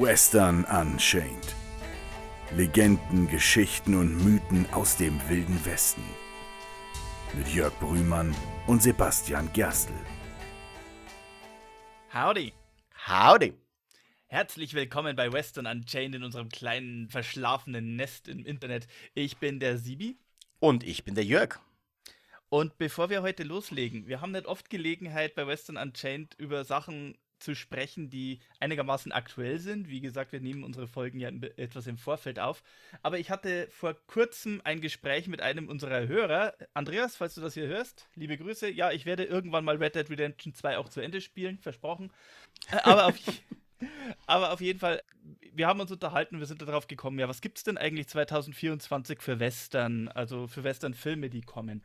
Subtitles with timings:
[0.00, 1.54] Western Unchained.
[2.56, 6.02] Legenden, Geschichten und Mythen aus dem wilden Westen.
[7.34, 8.34] Mit Jörg Brühmann
[8.66, 9.92] und Sebastian Gerstl.
[12.10, 12.54] Howdy.
[13.06, 13.52] Howdy.
[14.28, 18.86] Herzlich willkommen bei Western Unchained in unserem kleinen verschlafenen Nest im Internet.
[19.12, 20.16] Ich bin der Sibi.
[20.58, 21.60] Und ich bin der Jörg.
[22.48, 27.18] Und bevor wir heute loslegen, wir haben nicht oft Gelegenheit bei Western Unchained über Sachen
[27.42, 29.88] zu sprechen, die einigermaßen aktuell sind.
[29.88, 32.62] Wie gesagt, wir nehmen unsere Folgen ja etwas im Vorfeld auf.
[33.02, 36.54] Aber ich hatte vor kurzem ein Gespräch mit einem unserer Hörer.
[36.74, 38.70] Andreas, falls du das hier hörst, liebe Grüße.
[38.70, 42.12] Ja, ich werde irgendwann mal Red Dead Redemption 2 auch zu Ende spielen, versprochen.
[42.70, 43.16] Äh, aber auf,
[44.26, 45.02] aber auf jeden Fall,
[45.52, 49.20] wir haben uns unterhalten, wir sind darauf gekommen, ja, was gibt es denn eigentlich 2024
[49.20, 51.82] für Western, also für Western-Filme, die kommen?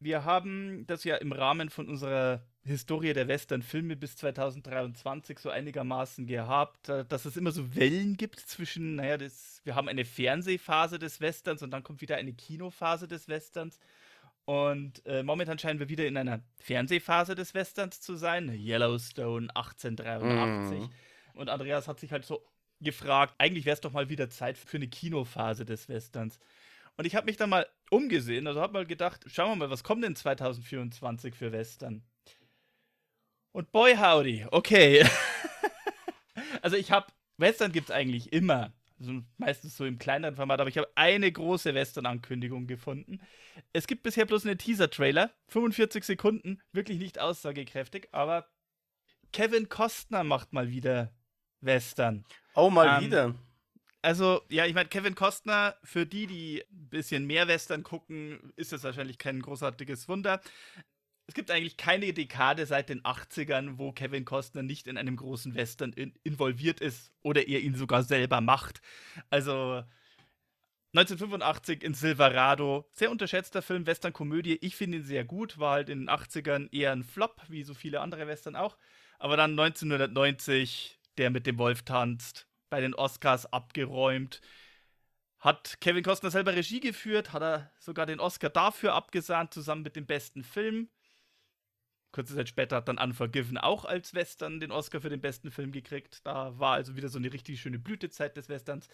[0.00, 6.26] wir haben das ja im Rahmen von unserer Historie der Western-Filme bis 2023 so einigermaßen
[6.26, 10.98] gehabt, äh, dass es immer so Wellen gibt zwischen, naja, das, wir haben eine Fernsehphase
[10.98, 13.78] des Westerns und dann kommt wieder eine Kinophase des Westerns.
[14.44, 18.48] Und äh, momentan scheinen wir wieder in einer Fernsehphase des Westerns zu sein.
[18.48, 20.78] Yellowstone 1883.
[20.78, 21.38] Mm.
[21.38, 22.44] Und Andreas hat sich halt so
[22.80, 26.38] gefragt, eigentlich wäre es doch mal wieder Zeit für eine Kinophase des Westerns.
[26.96, 29.84] Und ich habe mich dann mal umgesehen, also habe mal gedacht, schauen wir mal, was
[29.84, 32.02] kommt denn 2024 für Western?
[33.56, 35.02] Und boy howdy, okay.
[36.60, 37.06] also ich habe,
[37.38, 38.74] Western gibt es eigentlich immer.
[39.00, 43.18] Also meistens so im kleineren Format, aber ich habe eine große Western-Ankündigung gefunden.
[43.72, 48.46] Es gibt bisher bloß einen Teaser-Trailer, 45 Sekunden, wirklich nicht aussagekräftig, aber
[49.32, 51.14] Kevin Costner macht mal wieder
[51.62, 52.26] Western.
[52.56, 53.34] Oh, mal ähm, wieder
[54.06, 58.70] also, ja, ich meine, Kevin Costner, für die, die ein bisschen mehr Western gucken, ist
[58.70, 60.40] das wahrscheinlich kein großartiges Wunder.
[61.28, 65.54] Es gibt eigentlich keine Dekade seit den 80ern, wo Kevin Costner nicht in einem großen
[65.54, 68.80] Western in involviert ist oder er ihn sogar selber macht.
[69.28, 69.82] Also
[70.94, 74.58] 1985 in Silverado, sehr unterschätzter Film, Western-Komödie.
[74.62, 77.74] Ich finde ihn sehr gut, war halt in den 80ern eher ein Flop, wie so
[77.74, 78.78] viele andere Western auch.
[79.18, 84.40] Aber dann 1990, der mit dem Wolf tanzt, bei den Oscars abgeräumt.
[85.38, 89.96] Hat Kevin Costner selber Regie geführt, hat er sogar den Oscar dafür abgesahnt, zusammen mit
[89.96, 90.88] dem besten Film.
[92.16, 95.70] Kurze Zeit später hat dann Unforgiven auch als Western den Oscar für den besten Film
[95.70, 96.24] gekriegt.
[96.24, 98.88] Da war also wieder so eine richtig schöne Blütezeit des Westerns.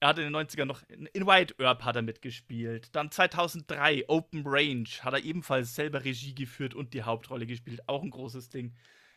[0.00, 2.96] Er hat in den 90ern noch in White Earp hat er mitgespielt.
[2.96, 7.86] Dann 2003 Open Range hat er ebenfalls selber Regie geführt und die Hauptrolle gespielt.
[7.86, 8.74] Auch ein großes Ding.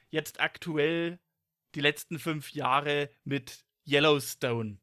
[0.10, 1.18] Jetzt aktuell
[1.76, 4.80] die letzten fünf Jahre mit Yellowstone.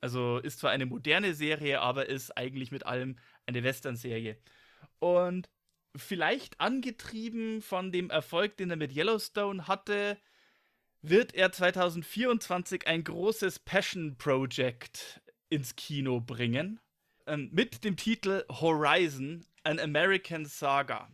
[0.00, 3.16] Also ist zwar eine moderne Serie, aber ist eigentlich mit allem
[3.46, 4.38] eine Western-Serie.
[4.98, 5.48] Und
[5.98, 10.18] vielleicht angetrieben von dem Erfolg, den er mit Yellowstone hatte,
[11.02, 16.80] wird er 2024 ein großes Passion Project ins Kino bringen.
[17.26, 21.10] Ähm, mit dem Titel Horizon, an American Saga.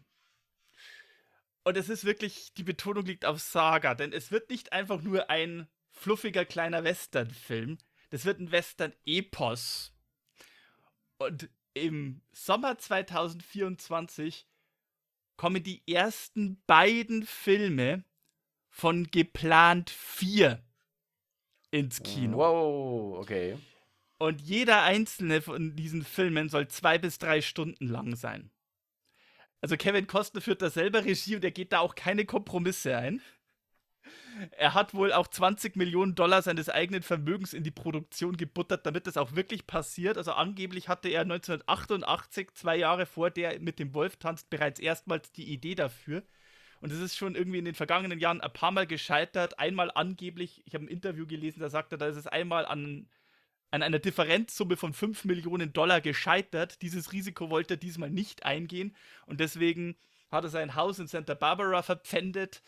[1.65, 5.31] Und es ist wirklich, die Betonung liegt auf Saga, denn es wird nicht einfach nur
[5.31, 7.79] ein fluffiger kleiner Western-Film.
[8.11, 9.95] Das wird ein Western-Epos.
[11.19, 14.47] Und im Sommer 2024
[15.37, 18.05] kommen die ersten beiden Filme
[18.69, 20.63] von geplant vier
[21.71, 22.39] ins Kino.
[22.39, 23.59] Wow, okay.
[24.19, 28.51] Und jeder einzelne von diesen Filmen soll zwei bis drei Stunden lang sein.
[29.61, 33.21] Also Kevin Costner führt da selber Regie und er geht da auch keine Kompromisse ein.
[34.53, 39.07] Er hat wohl auch 20 Millionen Dollar seines eigenen Vermögens in die Produktion gebuttert, damit
[39.07, 40.17] das auch wirklich passiert.
[40.17, 45.33] Also angeblich hatte er 1988, zwei Jahre vor der mit dem Wolf tanzt, bereits erstmals
[45.33, 46.23] die Idee dafür.
[46.81, 49.59] Und es ist schon irgendwie in den vergangenen Jahren ein paar Mal gescheitert.
[49.59, 53.07] Einmal angeblich, ich habe ein Interview gelesen, da sagte er, da ist es einmal an
[53.73, 56.83] an einer Differenzsumme von 5 Millionen Dollar gescheitert.
[56.83, 58.95] Dieses Risiko wollte er diesmal nicht eingehen
[59.25, 59.97] und deswegen
[60.31, 62.63] hat er sein Haus in Santa Barbara verpfändet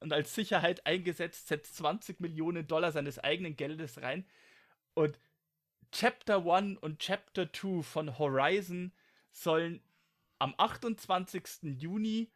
[0.00, 4.24] und als Sicherheit eingesetzt, setzt 20 Millionen Dollar seines eigenen Geldes rein.
[4.94, 5.18] Und
[5.92, 8.92] Chapter 1 und Chapter 2 von Horizon
[9.32, 9.80] sollen
[10.38, 11.62] am 28.
[11.78, 12.30] Juni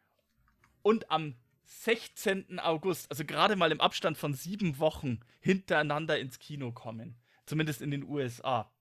[0.81, 2.59] und am 16.
[2.59, 7.15] August, also gerade mal im Abstand von sieben Wochen, hintereinander ins Kino kommen.
[7.45, 8.71] Zumindest in den USA.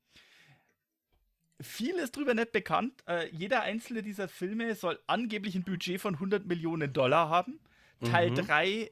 [1.61, 3.03] Viel ist drüber nicht bekannt.
[3.07, 7.61] Äh, jeder einzelne dieser Filme soll angeblich ein Budget von 100 Millionen Dollar haben.
[8.01, 8.07] Mhm.
[8.07, 8.91] Teil 3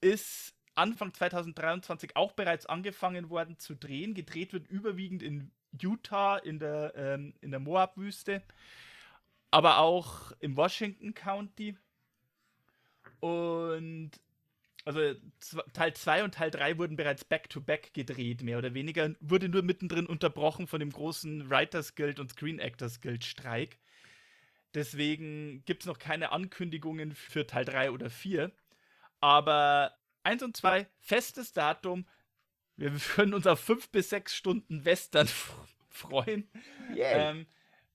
[0.00, 4.14] ist Anfang 2023 auch bereits angefangen worden zu drehen.
[4.14, 5.50] Gedreht wird überwiegend in
[5.80, 8.42] Utah, in der, ähm, in der Moab-Wüste,
[9.50, 11.76] aber auch im Washington County.
[13.20, 14.12] Und
[14.84, 15.14] also
[15.72, 19.14] Teil 2 und Teil 3 wurden bereits back-to-back -back gedreht, mehr oder weniger.
[19.20, 23.78] Wurde nur mittendrin unterbrochen von dem großen Writers Guild und Screen Actors Guild Streik.
[24.74, 28.50] Deswegen gibt es noch keine Ankündigungen für Teil 3 oder 4.
[29.20, 32.06] Aber 1 und 2, festes Datum.
[32.76, 35.28] Wir können uns auf 5 bis 6 Stunden Western
[35.88, 36.48] freuen.
[36.94, 37.30] Yeah.
[37.30, 37.46] Ähm,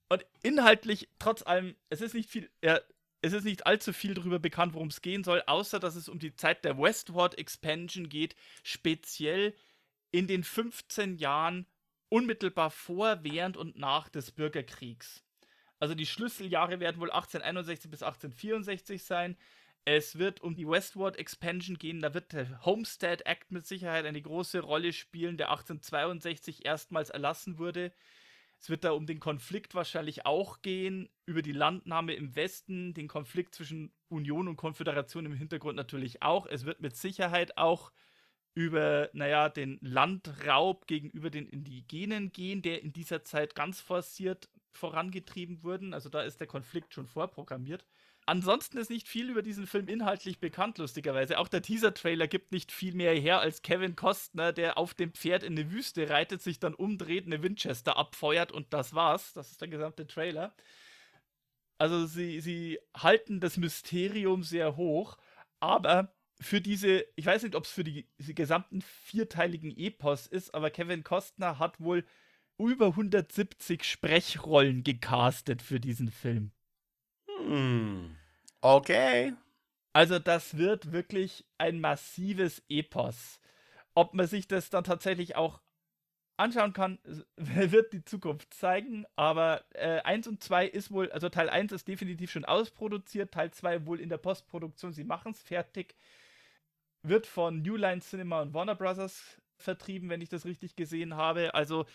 [0.10, 2.80] und inhaltlich, trotz allem, es ist nicht viel, ja,
[3.22, 6.20] es ist nicht allzu viel darüber bekannt, worum es gehen soll, außer dass es um
[6.20, 9.56] die Zeit der Westward Expansion geht, speziell
[10.12, 11.66] in den 15 Jahren
[12.10, 15.24] unmittelbar vor, während und nach des Bürgerkriegs.
[15.80, 19.38] Also die Schlüsseljahre werden wohl 1861 bis 1864 sein.
[19.86, 24.22] Es wird um die Westward Expansion gehen, da wird der Homestead Act mit Sicherheit eine
[24.22, 27.94] große Rolle spielen, der 1862 erstmals erlassen wurde.
[28.60, 33.08] Es wird da um den Konflikt wahrscheinlich auch gehen, über die Landnahme im Westen, den
[33.08, 36.48] Konflikt zwischen Union und Konföderation im Hintergrund natürlich auch.
[36.48, 37.92] Es wird mit Sicherheit auch
[38.56, 45.64] über, naja, den Landraub gegenüber den Indigenen gehen, der in dieser Zeit ganz forciert vorangetrieben
[45.64, 45.90] wurde.
[45.94, 47.86] Also da ist der Konflikt schon vorprogrammiert.
[48.26, 51.40] Ansonsten ist nicht viel über diesen Film inhaltlich bekannt, lustigerweise.
[51.40, 55.44] Auch der Teaser-Trailer gibt nicht viel mehr her als Kevin Costner, der auf dem Pferd
[55.44, 59.32] in eine Wüste reitet, sich dann umdreht, eine Winchester abfeuert und das war's.
[59.32, 60.54] Das ist der gesamte Trailer.
[61.78, 65.18] Also sie, sie halten das Mysterium sehr hoch,
[65.62, 70.54] aber für diese, ich weiß nicht, ob es für die, die gesamten vierteiligen Epos ist,
[70.54, 72.06] aber Kevin Costner hat wohl
[72.58, 76.52] über 170 Sprechrollen gecastet für diesen Film.
[77.46, 78.16] Hm.
[78.62, 79.34] Okay.
[79.94, 83.40] Also das wird wirklich ein massives Epos.
[83.96, 85.62] Ob man sich das dann tatsächlich auch
[86.38, 87.00] anschauen kann,
[87.36, 89.06] wird die Zukunft zeigen.
[89.16, 93.52] Aber äh, 1 und 2 ist wohl, also Teil 1 ist definitiv schon ausproduziert, Teil
[93.52, 95.96] 2 wohl in der Postproduktion, sie machen es fertig.
[97.04, 101.54] Wird von New Line Cinema und Warner Brothers vertrieben, wenn ich das richtig gesehen habe.
[101.56, 101.86] Also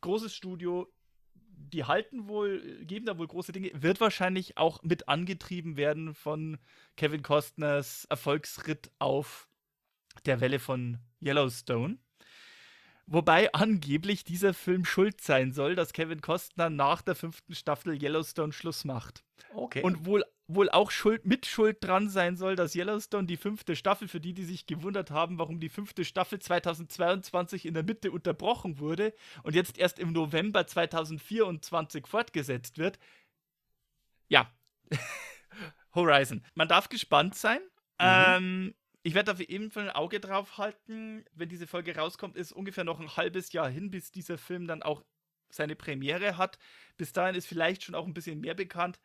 [0.00, 0.92] großes Studio,
[1.34, 6.58] die halten wohl, geben da wohl große Dinge, wird wahrscheinlich auch mit angetrieben werden von
[6.96, 9.48] Kevin Costners Erfolgsritt auf
[10.24, 11.98] der Welle von Yellowstone.
[13.08, 18.52] Wobei angeblich dieser Film schuld sein soll, dass Kevin Costner nach der fünften Staffel Yellowstone
[18.52, 19.22] Schluss macht.
[19.54, 19.82] Okay.
[19.82, 24.06] Und wohl, wohl auch Schuld, mit Schuld dran sein soll, dass Yellowstone die fünfte Staffel,
[24.06, 28.78] für die, die sich gewundert haben, warum die fünfte Staffel 2022 in der Mitte unterbrochen
[28.78, 29.12] wurde
[29.42, 32.98] und jetzt erst im November 2024 fortgesetzt wird.
[34.28, 34.50] Ja.
[35.94, 36.44] Horizon.
[36.54, 37.60] Man darf gespannt sein.
[37.98, 38.00] Mhm.
[38.00, 41.24] Ähm, ich werde auf jeden Fall ein Auge drauf halten.
[41.32, 44.82] Wenn diese Folge rauskommt, ist ungefähr noch ein halbes Jahr hin, bis dieser Film dann
[44.82, 45.04] auch
[45.48, 46.58] seine Premiere hat.
[46.96, 49.00] Bis dahin ist vielleicht schon auch ein bisschen mehr bekannt.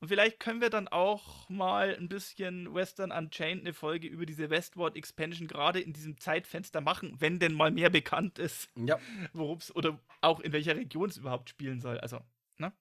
[0.00, 4.48] Und vielleicht können wir dann auch mal ein bisschen Western Unchained eine Folge über diese
[4.48, 8.98] Westward Expansion gerade in diesem Zeitfenster machen, wenn denn mal mehr bekannt ist, ja.
[9.34, 12.00] worum es oder auch in welcher Region es überhaupt spielen soll.
[12.00, 12.20] Also,
[12.56, 12.72] ne?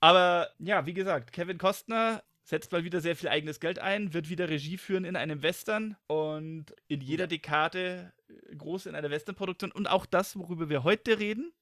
[0.00, 4.28] Aber ja, wie gesagt, Kevin Costner setzt mal wieder sehr viel eigenes Geld ein, wird
[4.28, 9.70] wieder Regie führen in einem Western und in jeder Dekade äh, groß in einer Westernproduktion.
[9.70, 11.52] Und auch das, worüber wir heute reden,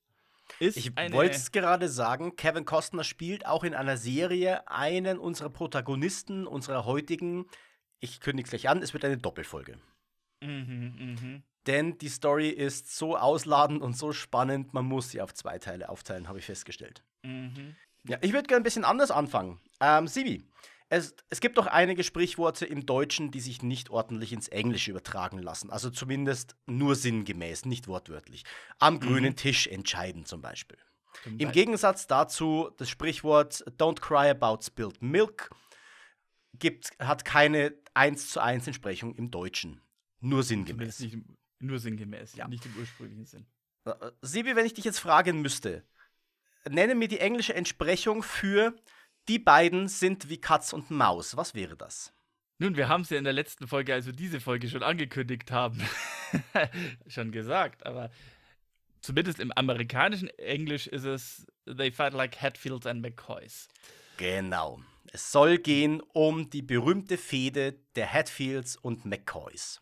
[0.60, 5.50] ist ich wollte es gerade sagen, Kevin Costner spielt auch in einer Serie einen unserer
[5.50, 7.46] Protagonisten, unserer heutigen.
[8.00, 9.78] Ich kündige es gleich an, es wird eine Doppelfolge.
[10.42, 11.42] Mhm, mh.
[11.66, 15.88] Denn die Story ist so ausladend und so spannend, man muss sie auf zwei Teile
[15.88, 17.02] aufteilen, habe ich festgestellt.
[17.22, 17.76] Mhm.
[18.04, 19.60] Ja, ich würde gerne ein bisschen anders anfangen.
[19.80, 20.44] Ähm, Sibi,
[20.90, 25.38] es, es gibt doch einige Sprichworte im Deutschen, die sich nicht ordentlich ins Englische übertragen
[25.38, 25.70] lassen.
[25.70, 28.44] Also zumindest nur sinngemäß, nicht wortwörtlich.
[28.78, 29.00] Am mhm.
[29.00, 30.78] grünen Tisch entscheiden zum Beispiel.
[31.22, 35.50] Zum Im Gegensatz dazu das Sprichwort Don't cry about spilled milk
[36.54, 39.80] gibt, hat keine 1 zu 1 Entsprechung im Deutschen.
[40.20, 41.00] Nur sinngemäß.
[41.00, 41.18] Nicht,
[41.60, 42.48] nur sinngemäß, ja.
[42.48, 43.46] nicht im ursprünglichen Sinn.
[43.84, 45.84] Äh, äh, Sibi, wenn ich dich jetzt fragen müsste,
[46.68, 48.74] nenne mir die englische Entsprechung für
[49.28, 51.36] die beiden sind wie Katz und Maus.
[51.36, 52.12] Was wäre das?
[52.58, 55.80] Nun, wir haben es ja in der letzten Folge, also diese Folge schon angekündigt haben,
[57.06, 58.10] schon gesagt, aber
[59.00, 63.68] zumindest im amerikanischen Englisch ist es They fight like Hatfields and McCoys.
[64.16, 64.80] Genau.
[65.12, 69.78] Es soll gehen um die berühmte Fehde der Hatfields und McCoys.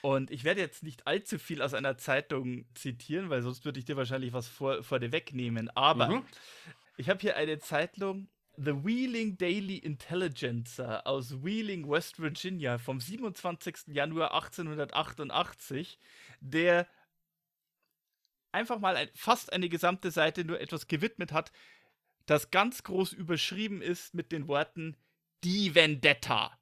[0.00, 3.84] Und ich werde jetzt nicht allzu viel aus einer Zeitung zitieren, weil sonst würde ich
[3.84, 5.68] dir wahrscheinlich was vor, vor dir wegnehmen.
[5.70, 6.22] Aber mhm.
[6.96, 13.88] ich habe hier eine Zeitung The Wheeling Daily Intelligencer aus Wheeling, West Virginia vom 27.
[13.88, 15.98] Januar 1888,
[16.40, 16.88] der
[18.52, 21.52] einfach mal ein, fast eine gesamte Seite nur etwas gewidmet hat,
[22.24, 24.96] das ganz groß überschrieben ist mit den Worten
[25.44, 26.58] Die Vendetta.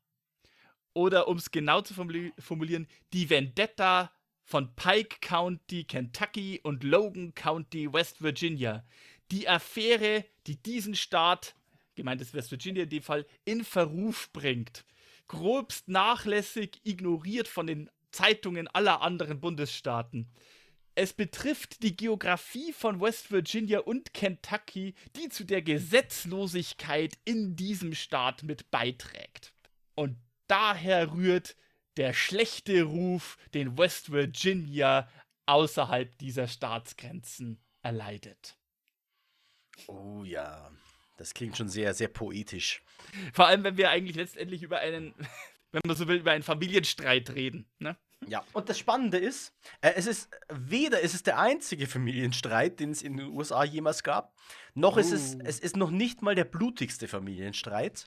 [0.95, 7.93] Oder um es genau zu formulieren, die Vendetta von Pike County, Kentucky und Logan County,
[7.93, 8.85] West Virginia.
[9.31, 11.55] Die Affäre, die diesen Staat,
[11.95, 14.85] gemeint ist West Virginia in dem Fall, in Verruf bringt.
[15.29, 20.29] Grobst nachlässig ignoriert von den Zeitungen aller anderen Bundesstaaten.
[20.97, 27.95] Es betrifft die Geografie von West Virginia und Kentucky, die zu der Gesetzlosigkeit in diesem
[27.95, 29.53] Staat mit beiträgt.
[29.97, 31.57] Und daher rührt
[31.97, 35.09] der schlechte Ruf, den West Virginia
[35.47, 38.57] außerhalb dieser Staatsgrenzen erleidet.
[39.89, 40.71] Oh ja,
[41.17, 42.83] das klingt schon sehr, sehr poetisch.
[43.33, 45.15] Vor allem, wenn wir eigentlich letztendlich über einen,
[45.73, 47.67] wenn man so will, über einen Familienstreit reden.
[47.79, 47.97] Ne?
[48.27, 52.91] Ja, und das Spannende ist, äh, es ist weder ist es der einzige Familienstreit, den
[52.91, 54.35] es in den USA jemals gab,
[54.75, 55.01] noch uh.
[55.01, 55.43] ist es, oh.
[55.45, 58.07] es ist noch nicht mal der blutigste Familienstreit,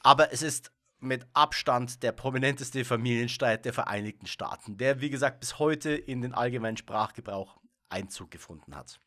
[0.00, 5.58] aber es ist mit Abstand der prominenteste Familienstreit der Vereinigten Staaten, der wie gesagt bis
[5.58, 7.59] heute in den allgemeinen Sprachgebrauch
[7.90, 9.00] Einzug gefunden hat.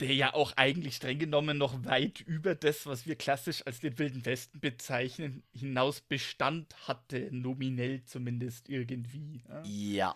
[0.00, 3.98] Der ja auch eigentlich streng genommen noch weit über das, was wir klassisch als den
[3.98, 9.42] Wilden Westen bezeichnen, hinaus Bestand hatte, nominell zumindest irgendwie.
[9.48, 9.62] Ja.
[9.64, 10.14] ja.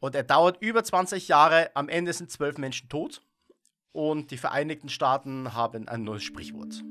[0.00, 3.22] Und er dauert über 20 Jahre, am Ende sind zwölf Menschen tot
[3.92, 6.82] und die Vereinigten Staaten haben ein neues Sprichwort.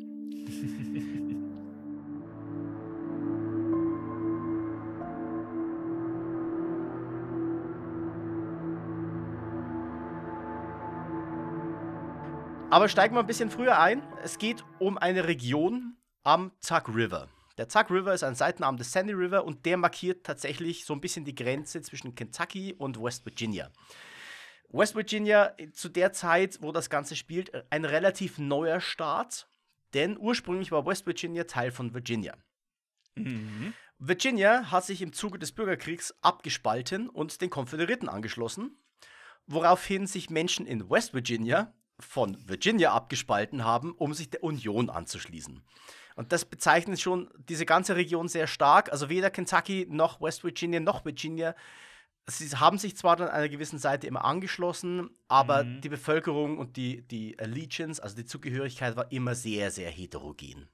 [12.72, 14.02] Aber steigen wir ein bisschen früher ein.
[14.24, 17.28] Es geht um eine Region am Tuck River.
[17.58, 21.02] Der Tuck River ist ein Seitenarm des Sandy River und der markiert tatsächlich so ein
[21.02, 23.70] bisschen die Grenze zwischen Kentucky und West Virginia.
[24.70, 29.50] West Virginia zu der Zeit, wo das Ganze spielt, ein relativ neuer Staat,
[29.94, 32.38] denn ursprünglich war West Virginia Teil von Virginia.
[33.16, 33.74] Mhm.
[34.00, 38.82] Virginia hat sich im Zuge des Bürgerkriegs abgespalten und den Konföderierten angeschlossen,
[39.46, 45.62] woraufhin sich Menschen in West Virginia von Virginia abgespalten haben, um sich der Union anzuschließen.
[46.16, 48.92] Und das bezeichnet schon diese ganze Region sehr stark.
[48.92, 51.56] Also weder Kentucky noch West Virginia noch Virginia.
[52.28, 55.82] Sie haben sich zwar dann einer gewissen Seite immer angeschlossen, aber mhm.
[55.82, 60.70] die Bevölkerung und die, die Allegiance, also die Zugehörigkeit, war immer sehr, sehr heterogen.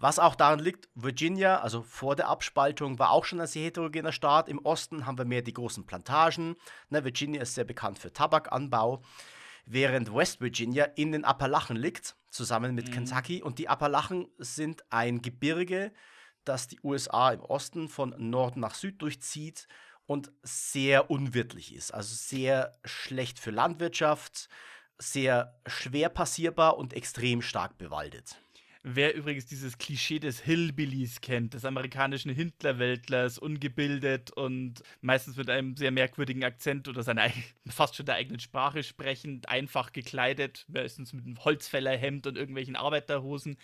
[0.00, 4.12] Was auch daran liegt, Virginia, also vor der Abspaltung, war auch schon ein sehr heterogener
[4.12, 4.48] Staat.
[4.48, 6.56] Im Osten haben wir mehr die großen Plantagen.
[6.88, 9.02] Ne, Virginia ist sehr bekannt für Tabakanbau
[9.70, 12.92] während West Virginia in den Appalachen liegt, zusammen mit mhm.
[12.92, 13.42] Kentucky.
[13.42, 15.92] Und die Appalachen sind ein Gebirge,
[16.44, 19.68] das die USA im Osten von Norden nach Süd durchzieht
[20.06, 21.92] und sehr unwirtlich ist.
[21.92, 24.48] Also sehr schlecht für Landwirtschaft,
[24.98, 28.38] sehr schwer passierbar und extrem stark bewaldet.
[28.82, 35.76] Wer übrigens dieses Klischee des Hillbillies kennt, des amerikanischen Hintlerwäldlers, ungebildet und meistens mit einem
[35.76, 37.28] sehr merkwürdigen Akzent oder seiner
[37.68, 43.58] fast schon der eigenen Sprache sprechend, einfach gekleidet, meistens mit einem Holzfällerhemd und irgendwelchen Arbeiterhosen.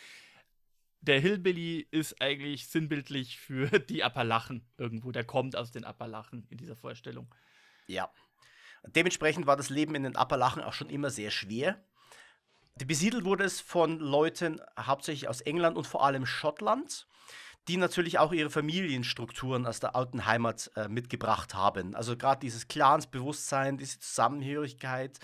[1.01, 5.13] Der Hillbilly ist eigentlich sinnbildlich für die Appalachen irgendwo.
[5.13, 7.33] Der kommt aus den Appalachen in dieser Vorstellung.
[7.87, 8.11] Ja.
[8.87, 11.83] Dementsprechend war das Leben in den Appalachen auch schon immer sehr schwer.
[12.77, 17.07] Besiedelt wurde es von Leuten hauptsächlich aus England und vor allem Schottland,
[17.69, 21.95] die natürlich auch ihre Familienstrukturen aus der alten Heimat äh, mitgebracht haben.
[21.95, 25.21] Also gerade dieses Clansbewusstsein, diese Zusammenhörigkeit,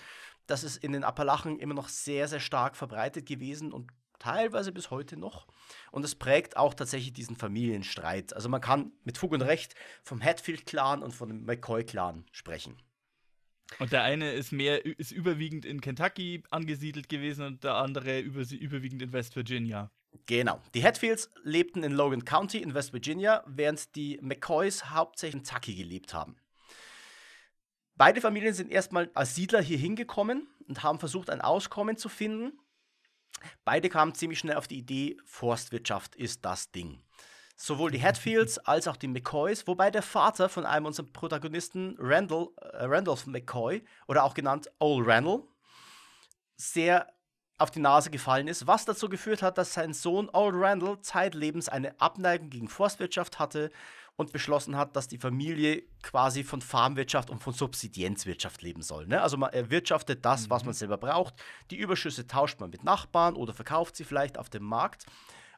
[0.47, 4.89] das ist in den Appalachen immer noch sehr, sehr stark verbreitet gewesen und teilweise bis
[4.89, 5.45] heute noch.
[5.91, 8.33] Und es prägt auch tatsächlich diesen Familienstreit.
[8.33, 12.77] Also man kann mit Fug und Recht vom Hatfield-Clan und von dem McCoy-Clan sprechen.
[13.79, 18.41] Und der eine ist mehr, ist überwiegend in Kentucky angesiedelt gewesen und der andere über,
[18.41, 19.91] überwiegend in West Virginia.
[20.25, 20.61] Genau.
[20.73, 25.75] Die Hatfields lebten in Logan County in West Virginia, während die McCoys hauptsächlich in Kentucky
[25.75, 26.35] gelebt haben.
[27.95, 32.59] Beide Familien sind erstmal als Siedler hier hingekommen und haben versucht, ein Auskommen zu finden.
[33.63, 37.01] Beide kamen ziemlich schnell auf die Idee, Forstwirtschaft ist das Ding.
[37.63, 42.47] Sowohl die Hatfields als auch die McCoys, wobei der Vater von einem unserer Protagonisten, Randall,
[42.59, 45.43] äh, Randolph McCoy, oder auch genannt Old Randall,
[46.57, 47.05] sehr
[47.59, 51.69] auf die Nase gefallen ist, was dazu geführt hat, dass sein Sohn Old Randall zeitlebens
[51.69, 53.69] eine Abneigung gegen Forstwirtschaft hatte
[54.15, 59.05] und beschlossen hat, dass die Familie quasi von Farmwirtschaft und von Subsidienzwirtschaft leben soll.
[59.05, 59.21] Ne?
[59.21, 60.69] Also man erwirtschaftet das, was mhm.
[60.69, 61.35] man selber braucht.
[61.69, 65.05] Die Überschüsse tauscht man mit Nachbarn oder verkauft sie vielleicht auf dem Markt.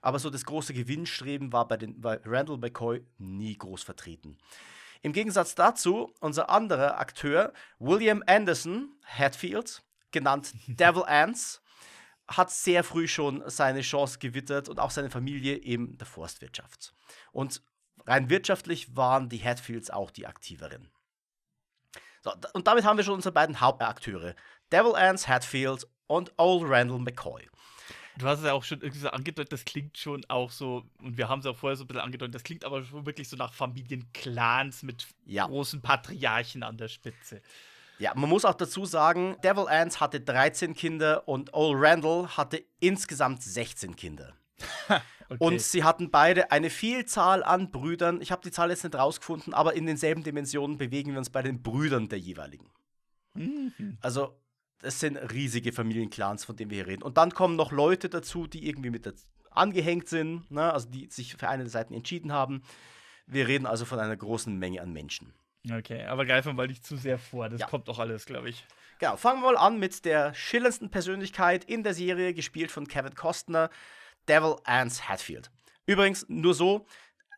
[0.03, 4.37] Aber so das große Gewinnstreben war bei, den, bei Randall McCoy nie groß vertreten.
[5.01, 9.81] Im Gegensatz dazu unser anderer Akteur, William Anderson Hatfield,
[10.11, 11.61] genannt Devil Ants,
[12.27, 16.93] hat sehr früh schon seine Chance gewittert und auch seine Familie in der Forstwirtschaft.
[17.31, 17.63] Und
[18.05, 20.91] Rein wirtschaftlich waren die Hatfields auch die aktiveren.
[22.21, 24.35] So, und damit haben wir schon unsere beiden Hauptakteure.
[24.71, 27.49] Devil Ants Hatfield und Old Randall McCoy.
[28.17, 31.17] Du hast es ja auch schon irgendwie so angedeutet, das klingt schon auch so, und
[31.17, 33.35] wir haben es auch vorher so ein bisschen angedeutet, das klingt aber schon wirklich so
[33.37, 35.47] nach Familienclans mit ja.
[35.47, 37.41] großen Patriarchen an der Spitze.
[37.99, 42.63] Ja, man muss auch dazu sagen, Devil Ants hatte 13 Kinder und Old Randall hatte
[42.79, 44.33] insgesamt 16 Kinder.
[44.89, 45.37] okay.
[45.39, 48.21] Und sie hatten beide eine Vielzahl an Brüdern.
[48.21, 51.41] Ich habe die Zahl jetzt nicht rausgefunden, aber in denselben Dimensionen bewegen wir uns bei
[51.41, 52.69] den Brüdern der jeweiligen.
[53.33, 53.97] Mhm.
[54.01, 54.37] Also
[54.83, 57.03] es sind riesige Familienclans, von denen wir hier reden.
[57.03, 59.11] Und dann kommen noch Leute dazu, die irgendwie mit
[59.51, 60.73] angehängt sind, ne?
[60.73, 62.63] also die sich für eine der Seiten entschieden haben.
[63.25, 65.33] Wir reden also von einer großen Menge an Menschen.
[65.71, 67.49] Okay, aber greifen wir mal nicht zu sehr vor.
[67.49, 67.67] Das ja.
[67.67, 68.65] kommt doch alles, glaube ich.
[68.99, 73.15] Genau, fangen wir mal an mit der schillerndsten Persönlichkeit in der Serie, gespielt von Kevin
[73.15, 73.69] Costner,
[74.27, 75.51] Devil Ants Hatfield.
[75.85, 76.85] Übrigens, nur so,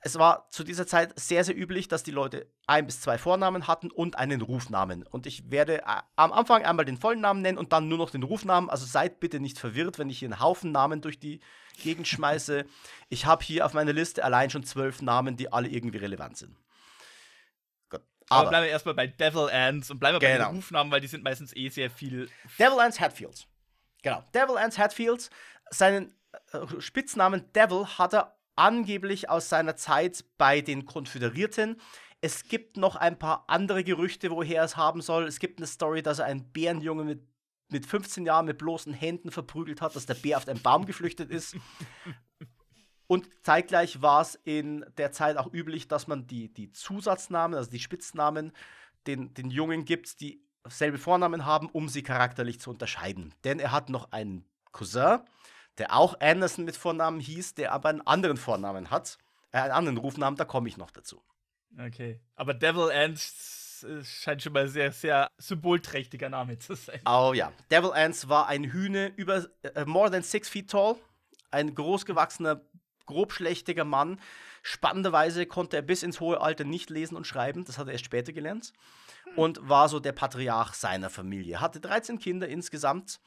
[0.05, 3.65] es war zu dieser Zeit sehr, sehr üblich, dass die Leute ein bis zwei Vornamen
[3.65, 5.01] hatten und einen Rufnamen.
[5.01, 8.11] Und ich werde äh, am Anfang einmal den vollen Namen nennen und dann nur noch
[8.11, 8.69] den Rufnamen.
[8.69, 11.39] Also seid bitte nicht verwirrt, wenn ich hier einen Haufen Namen durch die
[11.81, 12.65] Gegend schmeiße.
[13.09, 16.55] Ich habe hier auf meiner Liste allein schon zwölf Namen, die alle irgendwie relevant sind.
[17.89, 18.01] Gut.
[18.29, 20.45] Aber, Aber bleiben wir erstmal bei Devil Ants und bleiben wir genau.
[20.45, 22.29] bei den Rufnamen, weil die sind meistens eh sehr viel.
[22.59, 23.47] Devil Ants Hatfields.
[24.03, 24.23] Genau.
[24.35, 25.31] Devil Ants Hatfields.
[25.71, 26.15] Seinen
[26.51, 31.79] äh, Spitznamen Devil hat er angeblich aus seiner Zeit bei den Konföderierten.
[32.21, 35.25] Es gibt noch ein paar andere Gerüchte, woher er es haben soll.
[35.25, 37.21] Es gibt eine Story, dass er einen Bärenjunge mit,
[37.69, 41.29] mit 15 Jahren mit bloßen Händen verprügelt hat, dass der Bär auf einen Baum geflüchtet
[41.29, 41.55] ist.
[43.07, 47.69] Und zeitgleich war es in der Zeit auch üblich, dass man die, die Zusatznamen, also
[47.69, 48.51] die Spitznamen,
[49.05, 53.35] den, den Jungen gibt, die selbe Vornamen haben, um sie charakterlich zu unterscheiden.
[53.43, 55.19] Denn er hat noch einen Cousin,
[55.77, 59.17] der auch Anderson mit Vornamen hieß, der aber einen anderen Vornamen hat,
[59.51, 61.21] äh, einen anderen Rufnamen, da komme ich noch dazu.
[61.77, 67.01] Okay, aber Devil Ants scheint schon mal sehr, sehr symbolträchtiger Name zu sein.
[67.05, 70.95] Oh ja, Devil Ants war ein Hühne über äh, more than six feet tall,
[71.51, 72.61] ein großgewachsener,
[73.05, 74.19] grobschlächtiger Mann.
[74.63, 78.05] Spannenderweise konnte er bis ins hohe Alter nicht lesen und schreiben, das hat er erst
[78.05, 78.73] später gelernt.
[79.23, 79.37] Hm.
[79.37, 81.61] Und war so der Patriarch seiner Familie.
[81.61, 83.19] Hatte 13 Kinder insgesamt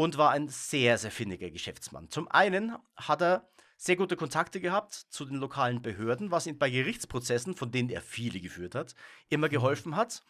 [0.00, 2.08] und war ein sehr, sehr findiger Geschäftsmann.
[2.08, 6.70] Zum einen hat er sehr gute Kontakte gehabt zu den lokalen Behörden, was ihm bei
[6.70, 8.94] Gerichtsprozessen, von denen er viele geführt hat,
[9.28, 9.52] immer mhm.
[9.52, 10.22] geholfen hat.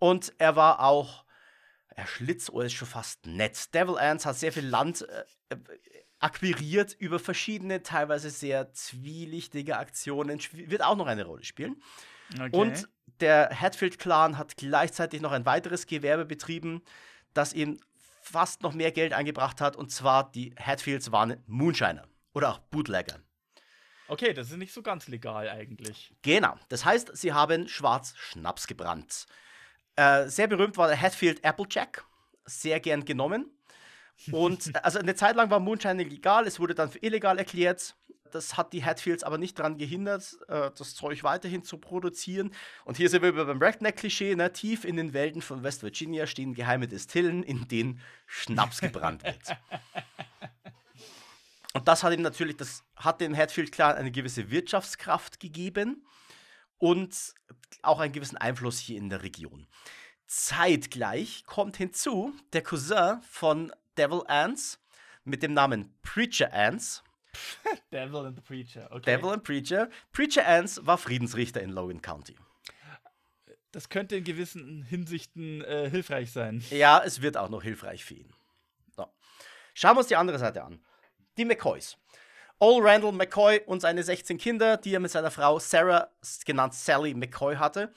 [0.00, 1.24] Und er war auch,
[1.90, 3.72] er Schlitzohr ist schon fast nett.
[3.72, 5.58] Devil Ants hat sehr viel Land äh, äh
[6.18, 11.80] akquiriert über verschiedene, teilweise sehr zwielichtige Aktionen, wird auch noch eine Rolle spielen.
[12.32, 12.50] Okay.
[12.50, 12.88] Und
[13.20, 16.82] der Hatfield-Clan hat gleichzeitig noch ein weiteres Gewerbe betrieben,
[17.32, 17.78] das ihm
[18.24, 19.76] fast noch mehr Geld eingebracht hat.
[19.76, 23.20] Und zwar die Hatfields waren Moonshiner oder auch Bootlegger.
[24.08, 26.12] Okay, das ist nicht so ganz legal eigentlich.
[26.22, 26.56] Genau.
[26.68, 29.26] Das heißt, sie haben schwarz Schnaps gebrannt.
[29.96, 32.04] Äh, sehr berühmt war der Hatfield Applejack.
[32.44, 33.50] Sehr gern genommen.
[34.30, 37.96] Und also eine Zeit lang war Moonshine legal, es wurde dann für illegal erklärt.
[38.34, 42.50] Das hat die Hatfields aber nicht daran gehindert, äh, das Zeug weiterhin zu produzieren.
[42.84, 44.34] Und hier sind wir beim Redneck-Klischee.
[44.34, 44.52] Ne?
[44.52, 49.38] Tief in den Wäldern von West Virginia stehen geheime Distillen, in denen Schnaps gebrannt wird.
[51.74, 56.04] Und das hat ihm natürlich, das hat dem Hatfield-Clan eine gewisse Wirtschaftskraft gegeben
[56.78, 57.34] und
[57.82, 59.68] auch einen gewissen Einfluss hier in der Region.
[60.26, 64.80] Zeitgleich kommt hinzu der Cousin von Devil Ants
[65.22, 67.03] mit dem Namen Preacher Ants
[67.92, 69.16] Devil and the Preacher, okay.
[69.16, 69.88] Devil and Preacher.
[70.12, 72.36] Preacher Ants war Friedensrichter in Logan County.
[73.72, 76.62] Das könnte in gewissen Hinsichten äh, hilfreich sein.
[76.70, 78.32] Ja, es wird auch noch hilfreich für ihn.
[78.94, 79.06] So.
[79.74, 80.78] Schauen wir uns die andere Seite an.
[81.36, 81.96] Die McCoys.
[82.60, 86.08] Old Randall McCoy und seine 16 Kinder, die er mit seiner Frau Sarah,
[86.44, 87.92] genannt Sally McCoy, hatte,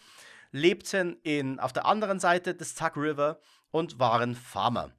[0.51, 4.91] lebten in, auf der anderen Seite des Tuck River und waren Farmer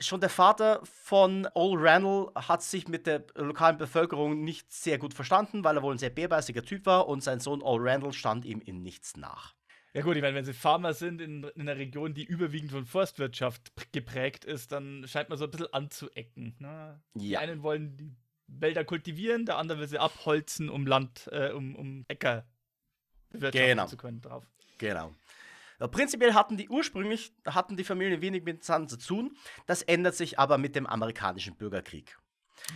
[0.00, 5.14] schon der Vater von Old Randall hat sich mit der lokalen Bevölkerung nicht sehr gut
[5.14, 8.44] verstanden, weil er wohl ein sehr bärbeißiger Typ war und sein Sohn Old Randall stand
[8.44, 9.54] ihm in nichts nach.
[9.94, 12.84] Ja gut, ich meine, wenn sie Farmer sind in, in einer Region, die überwiegend von
[12.84, 16.54] Forstwirtschaft geprägt ist, dann scheint man so ein bisschen anzuecken.
[16.58, 17.00] Ne?
[17.14, 17.20] Ja.
[17.20, 18.14] Die einen wollen die
[18.46, 22.44] Wälder kultivieren, der andere will sie abholzen, um Land, äh, um, um Äcker
[23.30, 23.86] bewirtschaften genau.
[23.86, 24.44] zu können drauf.
[24.76, 25.14] Genau.
[25.80, 29.36] Ja, prinzipiell hatten die ursprünglich hatten die Familien wenig miteinander zu tun.
[29.66, 32.18] Das ändert sich aber mit dem amerikanischen Bürgerkrieg.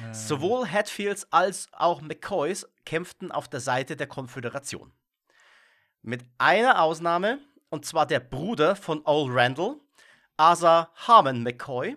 [0.03, 0.15] Äh.
[0.15, 4.93] Sowohl Hatfields als auch McCoys kämpften auf der Seite der Konföderation.
[6.03, 9.77] Mit einer Ausnahme, und zwar der Bruder von Old Randall,
[10.37, 11.97] Asa Harmon McCoy,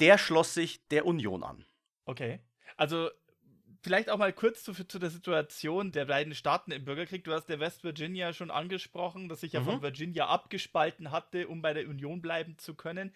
[0.00, 1.64] der schloss sich der Union an.
[2.04, 2.40] Okay.
[2.76, 3.10] Also
[3.82, 7.24] vielleicht auch mal kurz zu, zu, der Situation der beiden Staaten im Bürgerkrieg.
[7.24, 9.64] Du hast der West Virginia schon angesprochen, das sich ja mhm.
[9.64, 13.14] von Virginia abgespalten hatte, um bei der Union bleiben zu können.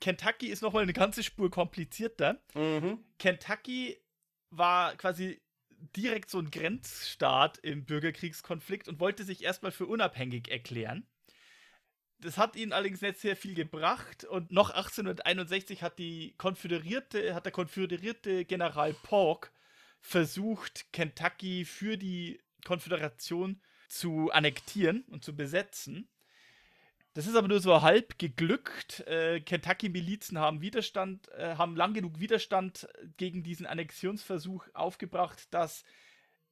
[0.00, 2.40] Kentucky ist nochmal eine ganze Spur komplizierter.
[2.54, 3.04] Mhm.
[3.18, 3.98] Kentucky
[4.50, 5.40] war quasi
[5.96, 11.06] direkt so ein Grenzstaat im Bürgerkriegskonflikt und wollte sich erstmal für unabhängig erklären.
[12.18, 17.44] Das hat ihnen allerdings nicht sehr viel gebracht und noch 1861 hat die konföderierte, hat
[17.44, 19.52] der konföderierte General Polk
[20.04, 26.08] versucht, Kentucky für die Konföderation zu annektieren und zu besetzen.
[27.14, 29.00] Das ist aber nur so halb geglückt.
[29.06, 32.86] Äh, Kentucky-Milizen haben Widerstand, äh, haben lang genug Widerstand
[33.16, 35.84] gegen diesen Annexionsversuch aufgebracht, dass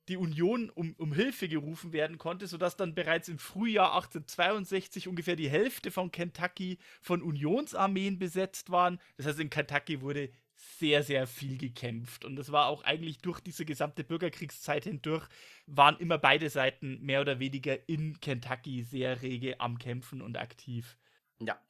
[0.08, 5.36] die Union um, um Hilfe gerufen werden konnte, sodass dann bereits im Frühjahr 1862 ungefähr
[5.36, 8.98] die Hälfte von Kentucky von Unionsarmeen besetzt waren.
[9.18, 10.30] Das heißt, in Kentucky wurde
[10.79, 12.25] sehr, sehr viel gekämpft.
[12.25, 15.27] Und das war auch eigentlich durch diese gesamte Bürgerkriegszeit hindurch,
[15.66, 20.96] waren immer beide Seiten mehr oder weniger in Kentucky sehr rege am Kämpfen und aktiv.
[21.40, 21.61] Ja.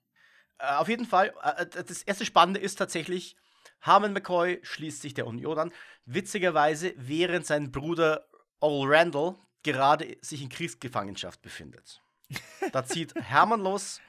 [0.58, 3.36] Äh, auf jeden Fall, äh, äh das erste Spannende ist tatsächlich,
[3.80, 5.72] Harmon McCoy schließt sich der Union an.
[6.04, 8.28] Witzigerweise, während sein Bruder
[8.60, 12.02] Old Randall gerade sich in Kriegsgefangenschaft befindet.
[12.72, 14.00] Da zieht Hermann los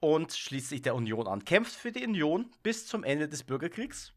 [0.00, 4.12] und schließt sich der Union an, kämpft für die Union bis zum Ende des Bürgerkriegs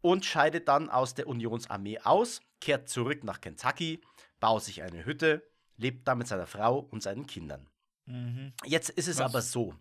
[0.00, 4.00] und scheidet dann aus der Unionsarmee aus, kehrt zurück nach Kentucky,
[4.40, 7.68] baut sich eine Hütte, lebt da mit seiner Frau und seinen Kindern.
[8.06, 8.52] Mhm.
[8.64, 9.30] Jetzt ist es Was?
[9.30, 9.74] aber so,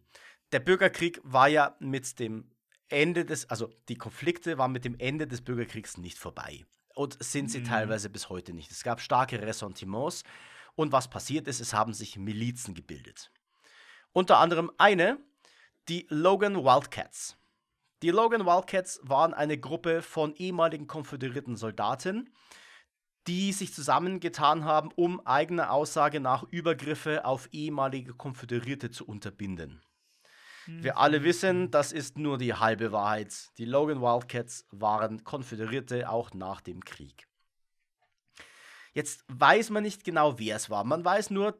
[0.51, 2.51] der Bürgerkrieg war ja mit dem
[2.87, 6.65] Ende des, also die Konflikte waren mit dem Ende des Bürgerkriegs nicht vorbei.
[6.93, 7.65] Und sind sie mhm.
[7.65, 8.71] teilweise bis heute nicht.
[8.71, 10.23] Es gab starke Ressentiments.
[10.75, 13.31] Und was passiert ist, es haben sich Milizen gebildet.
[14.15, 15.17] Unter anderem eine,
[15.89, 17.35] die Logan Wildcats.
[18.01, 22.29] Die Logan Wildcats waren eine Gruppe von ehemaligen konföderierten Soldaten,
[23.27, 29.81] die sich zusammengetan haben, um eigener Aussage nach Übergriffe auf ehemalige Konföderierte zu unterbinden.
[30.65, 33.49] Wir alle wissen, das ist nur die halbe Wahrheit.
[33.57, 37.27] Die Logan Wildcats waren Konföderierte auch nach dem Krieg.
[38.93, 40.85] Jetzt weiß man nicht genau, wer es war.
[40.85, 41.59] Man weiß nur,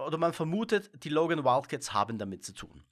[0.00, 2.84] oder man vermutet, die Logan Wildcats haben damit zu tun.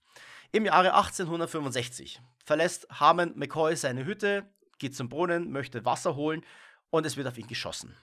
[0.52, 6.44] Im Jahre 1865 verlässt Harmon McCoy seine Hütte, geht zum Brunnen, möchte Wasser holen
[6.90, 7.94] und es wird auf ihn geschossen.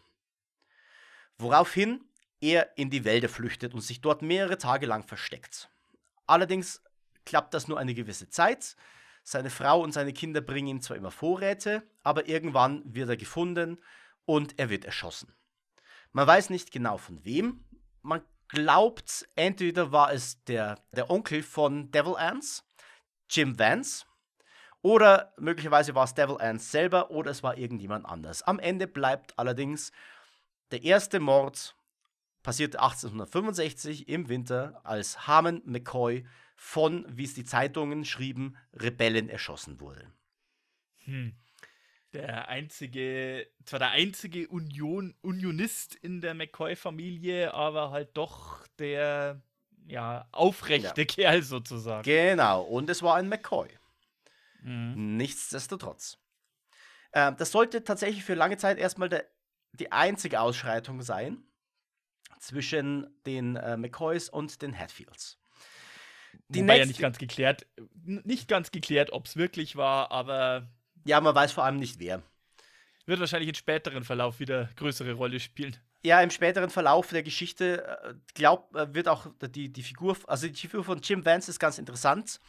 [1.37, 2.03] Woraufhin
[2.41, 5.69] er in die Wälder flüchtet und sich dort mehrere Tage lang versteckt.
[6.27, 6.81] Allerdings
[7.25, 8.75] klappt das nur eine gewisse Zeit.
[9.23, 13.81] Seine Frau und seine Kinder bringen ihm zwar immer Vorräte, aber irgendwann wird er gefunden
[14.25, 15.33] und er wird erschossen.
[16.11, 17.65] Man weiß nicht genau von wem.
[18.01, 22.63] Man glaubt, entweder war es der, der Onkel von Devil Ants,
[23.29, 24.05] Jim Vance,
[24.81, 28.43] oder möglicherweise war es Devil Ants selber oder es war irgendjemand anders.
[28.43, 29.91] Am Ende bleibt allerdings
[30.71, 31.75] der erste Mord
[32.43, 39.79] passierte 1865 im Winter, als Harmon McCoy von, wie es die Zeitungen schrieben, Rebellen erschossen
[39.79, 40.11] wurde.
[41.05, 41.35] Hm
[42.15, 49.41] der einzige, zwar der einzige Union, Unionist in der McCoy-Familie, aber halt doch der
[49.87, 51.05] ja, aufrechte ja.
[51.05, 52.03] Kerl sozusagen.
[52.03, 53.67] Genau, und es war ein McCoy.
[54.61, 55.17] Mhm.
[55.17, 56.17] Nichtsdestotrotz.
[57.11, 59.25] Äh, das sollte tatsächlich für lange Zeit erstmal der,
[59.73, 61.43] die einzige Ausschreitung sein
[62.39, 65.37] zwischen den äh, McCoys und den Hatfields.
[66.49, 67.65] Die Wobei ja nicht ganz geklärt,
[68.03, 70.69] nicht ganz geklärt, ob es wirklich war, aber
[71.05, 72.21] ja, man weiß vor allem nicht wer.
[73.05, 75.77] Wird wahrscheinlich im späteren Verlauf wieder größere Rolle spielen.
[76.03, 80.47] Ja, im späteren Verlauf der Geschichte äh, glaubt, äh, wird auch die, die Figur, also
[80.47, 82.39] die Figur von Jim Vance ist ganz interessant,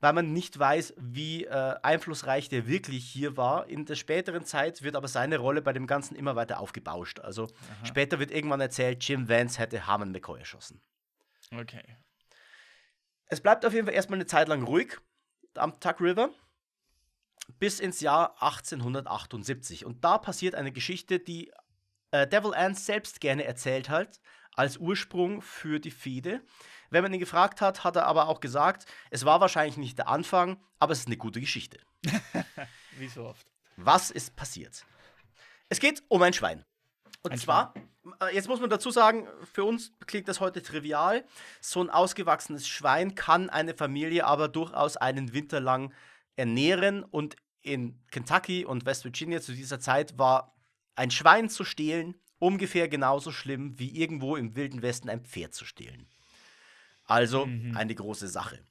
[0.00, 3.68] weil man nicht weiß, wie äh, einflussreich der wirklich hier war.
[3.68, 7.20] In der späteren Zeit wird aber seine Rolle bei dem Ganzen immer weiter aufgebauscht.
[7.20, 7.86] Also Aha.
[7.86, 10.80] später wird irgendwann erzählt, Jim Vance hätte Harmon McCoy erschossen.
[11.52, 11.82] Okay.
[13.26, 14.98] Es bleibt auf jeden Fall erstmal eine Zeit lang ruhig
[15.54, 16.30] am Tuck River
[17.58, 19.84] bis ins Jahr 1878.
[19.84, 21.52] Und da passiert eine Geschichte, die
[22.10, 24.20] äh, Devil Anse selbst gerne erzählt hat,
[24.54, 26.42] als Ursprung für die Fehde.
[26.90, 30.08] Wenn man ihn gefragt hat, hat er aber auch gesagt, es war wahrscheinlich nicht der
[30.08, 31.78] Anfang, aber es ist eine gute Geschichte.
[32.98, 33.46] Wie so oft.
[33.76, 34.84] Was ist passiert?
[35.68, 36.64] Es geht um ein Schwein.
[37.22, 37.90] Und ein zwar, Schwein.
[38.20, 41.24] Äh, jetzt muss man dazu sagen, für uns klingt das heute trivial.
[41.60, 45.92] So ein ausgewachsenes Schwein kann eine Familie aber durchaus einen Winter lang
[46.36, 50.56] ernähren und in Kentucky und West Virginia zu dieser Zeit war
[50.94, 55.64] ein Schwein zu stehlen ungefähr genauso schlimm wie irgendwo im Wilden Westen ein Pferd zu
[55.64, 56.08] stehlen.
[57.04, 57.76] Also mhm.
[57.76, 58.64] eine große Sache.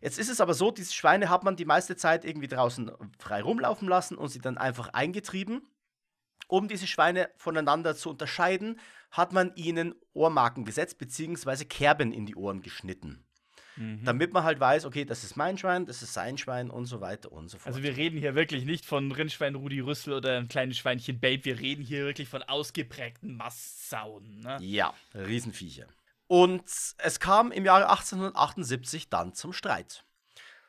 [0.00, 3.42] Jetzt ist es aber so, diese Schweine hat man die meiste Zeit irgendwie draußen frei
[3.42, 5.62] rumlaufen lassen und sie dann einfach eingetrieben.
[6.48, 8.78] Um diese Schweine voneinander zu unterscheiden,
[9.10, 13.25] hat man ihnen Ohrmarken gesetzt, beziehungsweise Kerben in die Ohren geschnitten.
[13.76, 14.04] Mhm.
[14.04, 17.00] Damit man halt weiß, okay, das ist mein Schwein, das ist sein Schwein und so
[17.00, 17.68] weiter und so fort.
[17.68, 21.44] Also wir reden hier wirklich nicht von Rindschwein Rudi Rüssel oder einem kleinen Schweinchen Babe,
[21.44, 24.40] wir reden hier wirklich von ausgeprägten Mastsauen.
[24.40, 24.58] Ne?
[24.60, 25.86] Ja, Riesenviecher.
[26.26, 26.64] Und
[26.98, 30.04] es kam im Jahre 1878 dann zum Streit.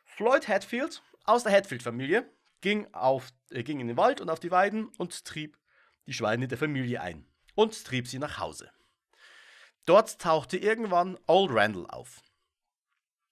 [0.05, 2.29] Floyd Hatfield aus der Hatfield-Familie
[2.61, 2.87] ging,
[3.51, 5.57] äh, ging in den Wald und auf die Weiden und trieb
[6.05, 8.69] die Schweine der Familie ein und trieb sie nach Hause.
[9.85, 12.21] Dort tauchte irgendwann Old Randall auf.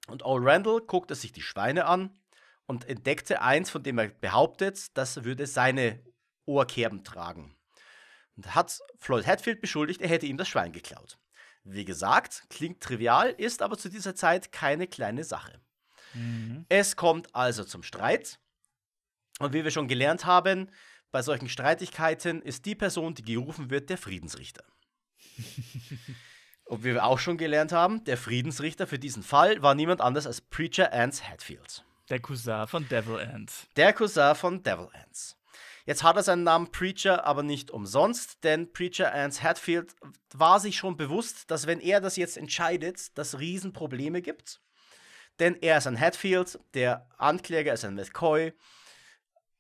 [0.08, 2.18] Und Old Randall guckte sich die Schweine an
[2.66, 6.04] und entdeckte eins, von dem er behauptet, das würde seine
[6.46, 7.56] Ohrkerben tragen.
[8.36, 11.18] Und hat Floyd Hatfield beschuldigt, er hätte ihm das Schwein geklaut.
[11.64, 15.60] Wie gesagt, klingt trivial, ist aber zu dieser Zeit keine kleine Sache.
[16.14, 16.66] Mhm.
[16.70, 18.40] Es kommt also zum Streit.
[19.40, 20.70] Und wie wir schon gelernt haben,
[21.12, 24.64] bei solchen Streitigkeiten ist die Person, die gerufen wird, der Friedensrichter.
[26.66, 30.26] Und wie wir auch schon gelernt haben, der Friedensrichter für diesen Fall war niemand anders
[30.26, 31.86] als Preacher Ants Hatfield.
[32.10, 33.68] Der Cousin von Devil Ants.
[33.76, 35.38] Der Cousin von Devil Ants.
[35.86, 39.96] Jetzt hat er seinen Namen Preacher aber nicht umsonst, denn Preacher Ants Hatfield
[40.34, 44.60] war sich schon bewusst, dass wenn er das jetzt entscheidet, das Riesenprobleme gibt.
[45.40, 48.54] Denn er ist ein Hatfield, der Ankläger ist ein McCoy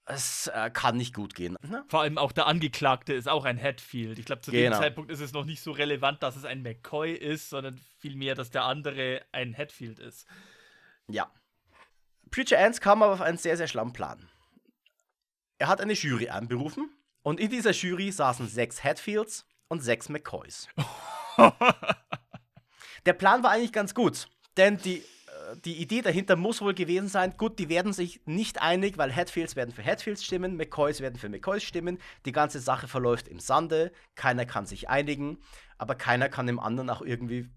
[0.06, 1.58] es äh, kann nicht gut gehen.
[1.68, 1.84] Ne?
[1.88, 4.20] Vor allem auch der Angeklagte ist auch ein Hatfield.
[4.20, 4.76] Ich glaube, zu genau.
[4.76, 8.36] dem Zeitpunkt ist es noch nicht so relevant, dass es ein McCoy ist, sondern vielmehr,
[8.36, 10.28] dass der andere ein Hatfield ist.
[11.08, 11.32] Ja.
[12.30, 14.30] Preacher Ants kam aber auf einen sehr, sehr schlammen Plan.
[15.58, 16.89] Er hat eine Jury anberufen
[17.24, 20.68] und in dieser Jury saßen sechs Hatfields und sechs McCoys.
[23.06, 25.04] der Plan war eigentlich ganz gut, denn die
[25.63, 29.55] die Idee dahinter muss wohl gewesen sein, gut, die werden sich nicht einig, weil Hatfields
[29.55, 31.99] werden für Hatfields stimmen, McCoys werden für McCoys stimmen.
[32.25, 35.39] Die ganze Sache verläuft im Sande, keiner kann sich einigen,
[35.77, 37.49] aber keiner kann dem anderen auch irgendwie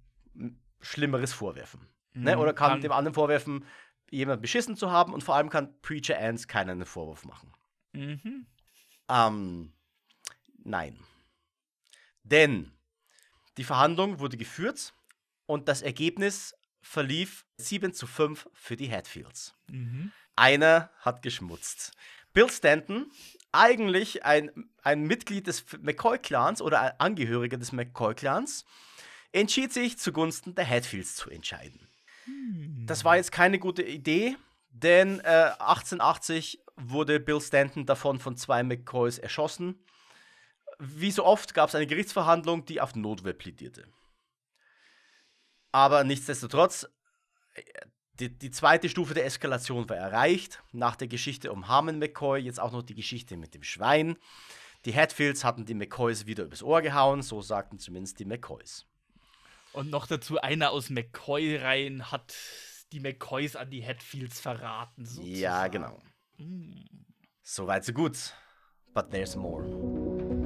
[0.81, 1.87] Schlimmeres vorwerfen.
[2.13, 2.39] Mhm, ne?
[2.39, 3.65] Oder kann, kann dem anderen vorwerfen,
[4.11, 7.53] jemand beschissen zu haben und vor allem kann Preacher Ants keinen einen Vorwurf machen.
[7.93, 8.47] Mhm.
[9.09, 9.73] Ähm,
[10.65, 10.99] nein.
[12.23, 12.73] Denn
[13.57, 14.95] die Verhandlung wurde geführt
[15.47, 19.55] und das Ergebnis verlief 7 zu 5 für die Hatfields.
[19.69, 20.13] Mhm.
[20.37, 21.93] Einer hat geschmutzt.
[22.33, 23.11] Bill Stanton,
[23.53, 24.51] eigentlich ein,
[24.83, 28.65] ein Mitglied des McCoy-Clans oder ein Angehöriger des McCoy-Clans,
[29.33, 31.89] entschied sich zugunsten der Hatfields zu entscheiden.
[32.25, 32.85] Hm.
[32.87, 34.37] Das war jetzt keine gute Idee,
[34.71, 39.85] denn äh, 1880 wurde Bill Stanton davon von zwei McCoys erschossen.
[40.79, 43.89] Wie so oft gab es eine Gerichtsverhandlung, die auf Notwehr plädierte.
[45.73, 46.89] Aber nichtsdestotrotz,
[48.15, 50.63] die, die, zweite Stufe der Eskalation war erreicht.
[50.73, 54.17] Nach der Geschichte um Harmon McCoy, jetzt auch noch die Geschichte mit dem Schwein.
[54.85, 58.87] Die Hatfields hatten die McCoys wieder übers Ohr gehauen, so sagten zumindest die McCoys.
[59.73, 62.35] Und noch dazu, einer aus McCoy-Reihen hat
[62.93, 65.05] die McCoys an die Hatfields verraten.
[65.05, 65.37] Sozusagen.
[65.37, 66.01] Ja, genau.
[66.39, 66.85] Mm.
[67.43, 68.35] Soweit so gut.
[68.95, 70.38] But there's more.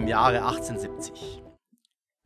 [0.00, 1.42] Im Jahre 1870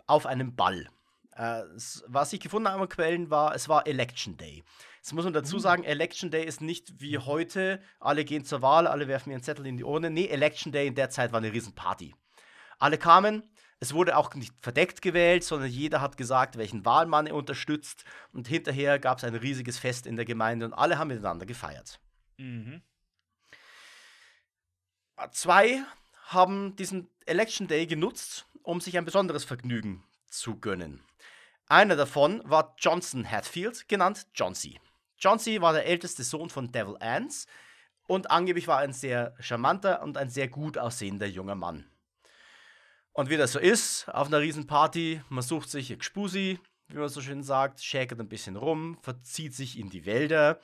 [0.07, 0.89] auf einem Ball.
[1.33, 1.63] Äh,
[2.07, 4.63] was ich gefunden habe an Quellen war, es war Election Day.
[4.99, 5.61] Jetzt muss man dazu mhm.
[5.61, 9.67] sagen, Election Day ist nicht wie heute, alle gehen zur Wahl, alle werfen ihren Zettel
[9.67, 10.11] in die Urne.
[10.11, 12.15] Nee, Election Day in der Zeit war eine Riesenparty.
[12.79, 13.43] Alle kamen,
[13.81, 18.05] es wurde auch nicht verdeckt gewählt, sondern jeder hat gesagt, welchen Wahlmann er unterstützt.
[18.33, 21.99] Und hinterher gab es ein riesiges Fest in der Gemeinde und alle haben miteinander gefeiert.
[22.37, 22.83] Mhm.
[25.33, 25.85] Zwei
[26.27, 31.03] haben diesen Election Day genutzt, um sich ein besonderes Vergnügen zu gönnen.
[31.67, 34.79] Einer davon war Johnson Hatfield, genannt Johnsy.
[35.19, 37.47] Johnsy war der älteste Sohn von Devil Ants
[38.07, 41.91] und angeblich war er ein sehr charmanter und ein sehr gut aussehender junger Mann.
[43.13, 46.59] Und wie das so ist, auf einer Riesenparty, man sucht sich ein Gspusi,
[46.89, 50.61] wie man so schön sagt, schäkert ein bisschen rum, verzieht sich in die Wälder,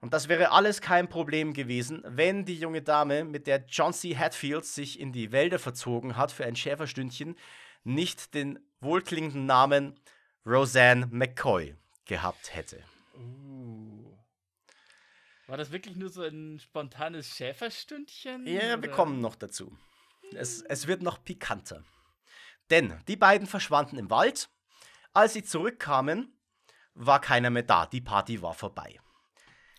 [0.00, 4.16] und das wäre alles kein Problem gewesen, wenn die junge Dame, mit der John C.
[4.16, 7.36] Hatfield sich in die Wälder verzogen hat für ein Schäferstündchen,
[7.82, 9.98] nicht den wohlklingenden Namen
[10.46, 12.82] Roseanne McCoy gehabt hätte.
[13.16, 14.16] Uh.
[15.48, 18.46] War das wirklich nur so ein spontanes Schäferstündchen?
[18.46, 18.82] Ja, oder?
[18.82, 19.76] wir kommen noch dazu.
[20.34, 21.82] Es, es wird noch pikanter.
[22.70, 24.50] Denn die beiden verschwanden im Wald.
[25.14, 26.38] Als sie zurückkamen,
[26.94, 27.86] war keiner mehr da.
[27.86, 29.00] Die Party war vorbei.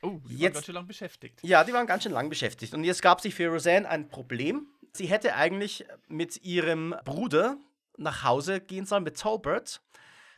[0.01, 1.39] Oh, die jetzt, waren ganz schön lang beschäftigt.
[1.43, 2.73] Ja, die waren ganz schön lang beschäftigt.
[2.73, 4.67] Und jetzt gab sich für Roseanne ein Problem.
[4.93, 7.57] Sie hätte eigentlich mit ihrem Bruder
[7.97, 9.81] nach Hause gehen sollen, mit Tolbert.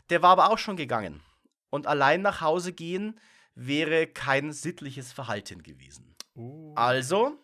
[0.09, 1.21] Der war aber auch schon gegangen.
[1.71, 3.19] und allein nach Hause gehen
[3.55, 6.15] wäre kein sittliches Verhalten gewesen.
[6.35, 6.73] Uh.
[6.75, 7.37] Also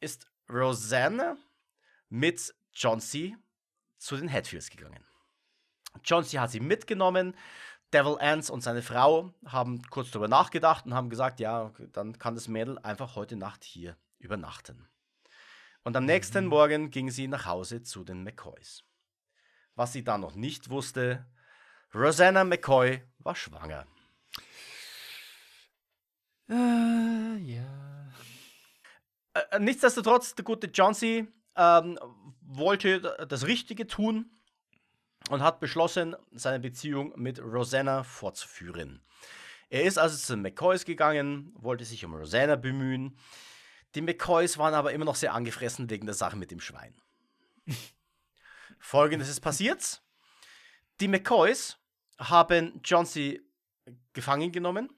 [0.00, 1.36] ist Rosanna
[2.08, 3.36] mit John C.
[3.98, 5.04] zu den Hatfields gegangen.
[6.04, 6.38] John C.
[6.38, 7.36] hat sie mitgenommen.
[7.94, 12.34] Devil Ants und seine Frau haben kurz darüber nachgedacht und haben gesagt, ja, dann kann
[12.34, 14.88] das Mädel einfach heute Nacht hier übernachten.
[15.84, 16.50] Und am nächsten mhm.
[16.50, 18.82] Morgen ging sie nach Hause zu den McCoys.
[19.76, 21.24] Was sie da noch nicht wusste,
[21.94, 23.86] Rosanna McCoy war schwanger.
[26.50, 28.12] Äh, ja.
[29.34, 31.28] Äh, äh, nichtsdestotrotz, der gute John C.
[31.56, 31.98] Ähm,
[32.40, 34.33] wollte das Richtige tun
[35.30, 39.02] und hat beschlossen, seine Beziehung mit Rosanna fortzuführen.
[39.70, 43.16] Er ist also zu den McCoys gegangen, wollte sich um Rosanna bemühen.
[43.94, 46.94] Die McCoys waren aber immer noch sehr angefressen wegen der Sache mit dem Schwein.
[48.78, 50.02] Folgendes ist passiert.
[51.00, 51.78] Die McCoys
[52.18, 53.40] haben John C.
[54.12, 54.90] gefangen genommen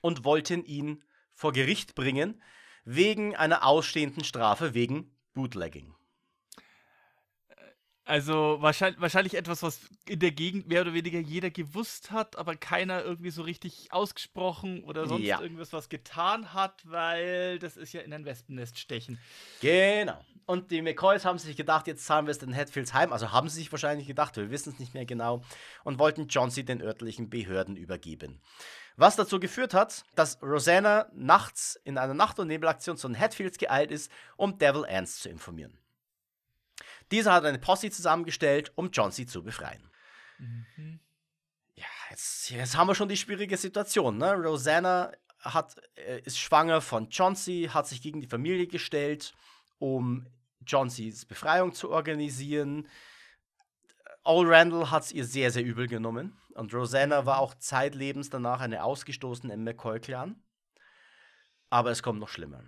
[0.00, 2.42] und wollten ihn vor Gericht bringen
[2.84, 5.94] wegen einer ausstehenden Strafe wegen Bootlegging.
[8.06, 12.54] Also wahrscheinlich, wahrscheinlich etwas, was in der Gegend mehr oder weniger jeder gewusst hat, aber
[12.54, 15.40] keiner irgendwie so richtig ausgesprochen oder sonst ja.
[15.40, 19.18] irgendwas was getan hat, weil das ist ja in ein Wespennest stechen.
[19.62, 20.22] Genau.
[20.44, 23.10] Und die McCoys haben sich gedacht, jetzt zahlen wir es den Hatfields heim.
[23.10, 25.42] Also haben sie sich wahrscheinlich gedacht, wir wissen es nicht mehr genau.
[25.82, 26.62] Und wollten John C.
[26.62, 28.38] den örtlichen Behörden übergeben.
[28.96, 33.56] Was dazu geführt hat, dass Rosanna nachts in einer Nacht- und Nebelaktion zu den Hatfields
[33.56, 35.78] geeilt ist, um Devil Ants zu informieren.
[37.14, 39.24] Dieser hat eine Posse zusammengestellt, um John C.
[39.24, 39.88] zu befreien.
[40.38, 40.98] Mhm.
[41.76, 44.18] Ja, jetzt, jetzt, haben wir schon die schwierige Situation.
[44.18, 44.34] Ne?
[44.34, 49.32] Rosanna hat, äh, ist schwanger von John C., hat sich gegen die Familie gestellt,
[49.78, 50.26] um
[50.66, 52.88] John C.'s Befreiung zu organisieren.
[54.24, 56.36] All Randall hat es ihr sehr, sehr übel genommen.
[56.54, 60.42] Und Rosanna war auch zeitlebens danach eine ausgestoßene im McCoy-Clan.
[61.70, 62.64] Aber es kommt noch schlimmer.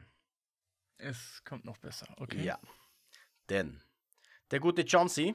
[0.98, 2.44] Es kommt noch besser, okay.
[2.44, 2.60] Ja.
[3.48, 3.82] Denn
[4.50, 5.34] der gute John C.,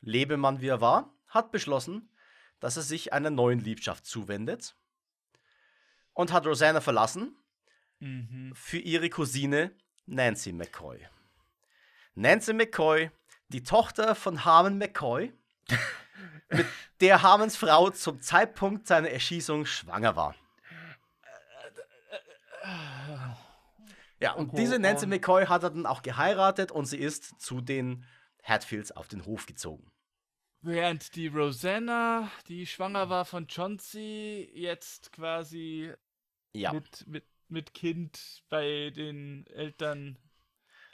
[0.00, 2.08] Lebemann wie er war, hat beschlossen,
[2.60, 4.76] dass er sich einer neuen Liebschaft zuwendet
[6.12, 7.36] und hat Rosanna verlassen
[7.98, 8.52] mhm.
[8.54, 9.72] für ihre Cousine
[10.06, 11.06] Nancy McCoy.
[12.14, 13.10] Nancy McCoy,
[13.48, 15.32] die Tochter von Harmon McCoy,
[16.50, 16.66] mit
[17.00, 20.34] der Harmons Frau zum Zeitpunkt seiner Erschießung schwanger war.
[24.26, 27.60] Ja, und okay, diese Nancy McCoy hat er dann auch geheiratet und sie ist zu
[27.60, 28.04] den
[28.42, 29.88] Hatfields auf den Hof gezogen.
[30.62, 35.92] Während die Rosanna, die schwanger war von Chauncey, jetzt quasi
[36.52, 36.72] ja.
[36.72, 40.18] mit, mit, mit Kind bei den Eltern.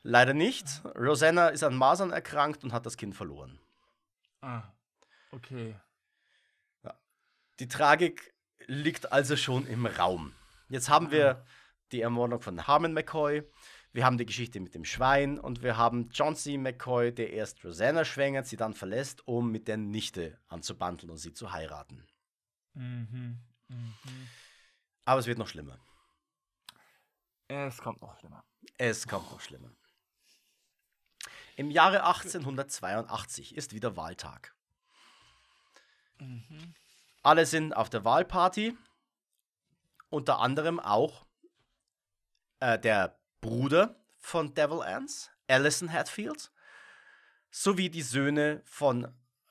[0.03, 0.66] Leider nicht.
[0.95, 3.59] Rosanna ist an Masern erkrankt und hat das Kind verloren.
[4.42, 4.64] Ah,
[5.31, 5.75] okay.
[6.83, 7.01] Ja.
[7.61, 8.35] Die Tragik
[8.66, 10.35] liegt also schon im Raum.
[10.68, 11.47] Jetzt haben wir ah
[11.92, 13.42] die Ermordung von Harmon McCoy.
[13.92, 16.57] Wir haben die Geschichte mit dem Schwein und wir haben John C.
[16.57, 21.35] McCoy, der erst Rosanna schwängert, sie dann verlässt, um mit der Nichte anzubandeln und sie
[21.35, 22.07] zu heiraten.
[22.72, 23.38] Mhm.
[23.68, 24.28] Mhm.
[25.05, 25.78] Aber es wird noch schlimmer.
[27.48, 28.44] Es kommt noch schlimmer.
[28.78, 29.70] Es kommt noch schlimmer.
[31.57, 34.55] Im Jahre 1882 ist wieder Wahltag.
[36.18, 36.74] Mhm.
[37.22, 38.76] Alle sind auf der Wahlparty,
[40.09, 41.26] unter anderem auch
[42.62, 46.53] äh, der Bruder von Devil Ants, Allison Hatfield,
[47.51, 49.05] sowie die Söhne von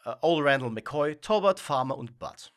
[0.06, 2.54] äh, Old Randall McCoy, Tobert, Farmer und Bud.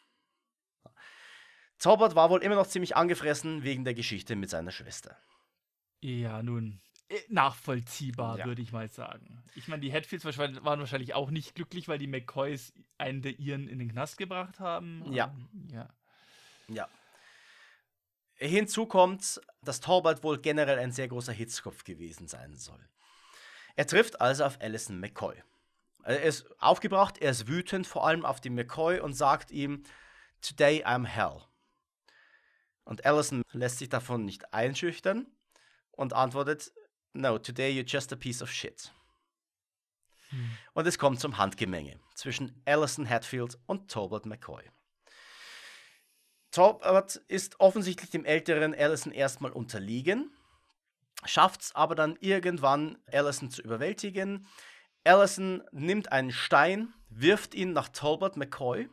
[1.79, 5.17] Tobert war wohl immer noch ziemlich angefressen wegen der Geschichte mit seiner Schwester.
[6.01, 8.45] Ja, nun, äh, nachvollziehbar, ja.
[8.47, 9.43] würde ich mal sagen.
[9.57, 13.67] Ich meine, die Hatfields waren wahrscheinlich auch nicht glücklich, weil die McCoys einen der ihren
[13.67, 15.05] in den Knast gebracht haben.
[15.13, 15.35] Ja.
[15.35, 15.89] Ähm, ja.
[16.69, 16.89] Ja.
[18.37, 22.81] Hinzu kommt, dass Torbald wohl generell ein sehr großer Hitzkopf gewesen sein soll.
[23.77, 25.43] Er trifft also auf Alison McCoy.
[26.05, 29.83] Er ist aufgebracht, er ist wütend, vor allem auf den McCoy und sagt ihm,
[30.41, 31.41] Today I'm hell.
[32.85, 35.27] Und Allison lässt sich davon nicht einschüchtern
[35.93, 36.73] und antwortet,
[37.15, 38.93] No, today you're just a piece of shit.
[40.29, 40.51] Hm.
[40.75, 44.65] Und es kommt zum Handgemenge zwischen Allison Hatfield und Tobalt McCoy.
[46.55, 50.31] Talbot ist offensichtlich dem älteren Allison erstmal unterlegen,
[51.25, 54.47] schafft es aber dann irgendwann, Allison zu überwältigen.
[55.03, 58.89] Allison nimmt einen Stein, wirft ihn nach Talbot McCoy,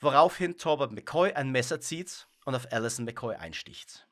[0.00, 4.06] woraufhin Talbot McCoy ein Messer zieht und auf Allison McCoy einsticht.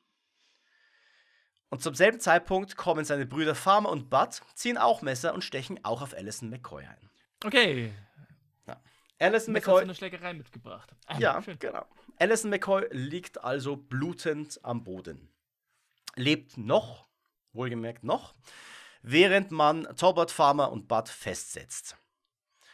[1.69, 5.85] Und zum selben Zeitpunkt kommen seine Brüder Farmer und Bud, ziehen auch Messer und stechen
[5.85, 7.11] auch auf Allison McCoy ein.
[7.43, 7.93] Okay.
[8.65, 8.81] Ja.
[9.19, 9.83] Alison McCoy.
[9.83, 10.91] eine Schlägerei mitgebracht.
[11.05, 11.59] Ah, ja, schön.
[11.59, 11.85] genau.
[12.17, 15.29] Alison McCoy liegt also blutend am Boden.
[16.15, 17.07] Lebt noch,
[17.53, 18.35] wohlgemerkt noch,
[19.01, 21.97] während man Talbot, Farmer und Bud festsetzt.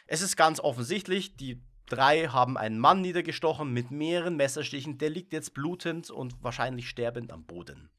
[0.06, 4.98] Es ist ganz offensichtlich, die drei haben einen Mann niedergestochen mit mehreren Messerstichen.
[4.98, 7.90] Der liegt jetzt blutend und wahrscheinlich sterbend am Boden.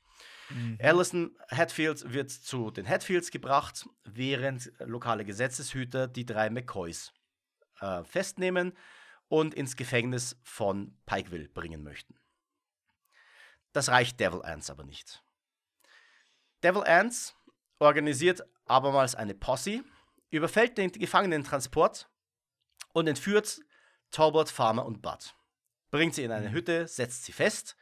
[0.50, 0.78] Mhm.
[0.82, 7.14] Alison Hatfield wird zu den Hatfields gebracht, während lokale Gesetzeshüter die drei McCoys
[7.80, 8.74] äh, festnehmen
[9.34, 12.14] und ins Gefängnis von Pikeville bringen möchten.
[13.72, 15.24] Das reicht Devil Ants aber nicht.
[16.62, 17.36] Devil Ants
[17.80, 19.84] organisiert abermals eine Posse,
[20.30, 22.08] überfällt den Gefangenentransport
[22.94, 23.60] und entführt
[24.12, 25.34] Talbot, Farmer und Bud.
[25.90, 26.54] Bringt sie in eine mhm.
[26.54, 27.76] Hütte, setzt sie fest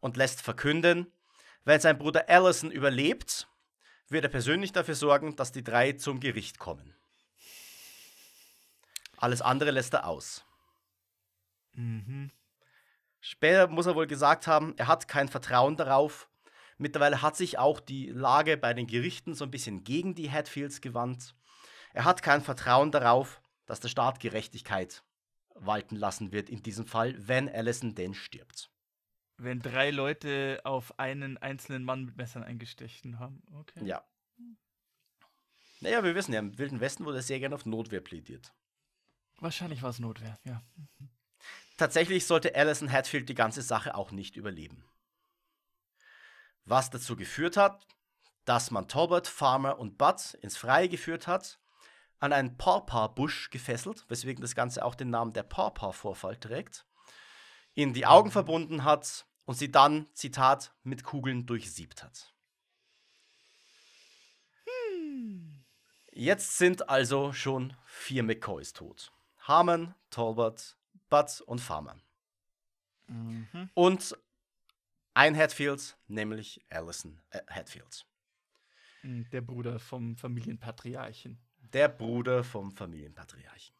[0.00, 1.10] und lässt verkünden,
[1.64, 3.48] wenn sein Bruder Allison überlebt,
[4.10, 6.94] wird er persönlich dafür sorgen, dass die drei zum Gericht kommen.
[9.16, 10.44] Alles andere lässt er aus.
[11.74, 12.30] Mhm.
[13.20, 16.28] Später muss er wohl gesagt haben, er hat kein Vertrauen darauf.
[16.76, 20.80] Mittlerweile hat sich auch die Lage bei den Gerichten so ein bisschen gegen die Hatfields
[20.80, 21.34] gewandt.
[21.92, 25.04] Er hat kein Vertrauen darauf, dass der Staat Gerechtigkeit
[25.54, 28.70] walten lassen wird in diesem Fall, wenn Allison denn stirbt.
[29.36, 33.42] Wenn drei Leute auf einen einzelnen Mann mit Messern eingestechen haben.
[33.52, 33.84] Okay.
[33.84, 34.04] Ja.
[35.80, 38.52] Naja, wir wissen ja, im Wilden Westen wurde sehr gerne auf Notwehr plädiert.
[39.38, 40.62] Wahrscheinlich war es Notwehr, ja.
[41.76, 44.84] Tatsächlich sollte Alison Hatfield die ganze Sache auch nicht überleben.
[46.64, 47.86] Was dazu geführt hat,
[48.44, 51.58] dass man Talbot, Farmer und Bud ins Freie geführt hat,
[52.20, 56.86] an einen Pawpaw-Busch gefesselt, weswegen das Ganze auch den Namen der Pawpaw-Vorfall trägt
[57.74, 62.32] ihnen die Augen verbunden hat und sie dann, Zitat, mit Kugeln durchsiebt hat.
[64.64, 65.64] Hm.
[66.12, 69.12] Jetzt sind also schon vier McCoys tot.
[69.38, 70.76] Harmon, Talbot,
[71.14, 71.96] Bud und Farmer.
[73.06, 73.70] Mhm.
[73.74, 74.18] Und
[75.14, 78.04] ein Hatfield, nämlich Allison äh, Hatfield.
[79.02, 81.38] Hm, der Bruder vom Familienpatriarchen.
[81.72, 83.76] Der Bruder vom Familienpatriarchen.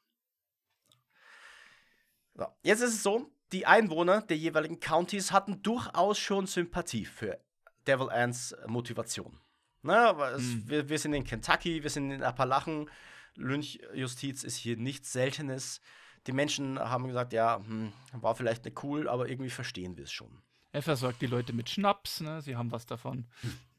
[2.34, 7.40] So, jetzt ist es so, die Einwohner der jeweiligen Countys hatten durchaus schon Sympathie für
[7.86, 9.40] Devil Ants Motivation.
[9.82, 10.68] Na, mhm.
[10.68, 12.88] wir, wir, sind in Kentucky, wir sind in Appalachen.
[13.34, 15.80] Lynchjustiz ist hier nichts Seltenes.
[16.26, 20.12] Die Menschen haben gesagt, ja, hm, war vielleicht nicht cool, aber irgendwie verstehen wir es
[20.12, 20.42] schon.
[20.72, 22.40] Er versorgt die Leute mit Schnaps, ne?
[22.40, 23.26] sie haben was davon.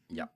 [0.09, 0.29] Ja.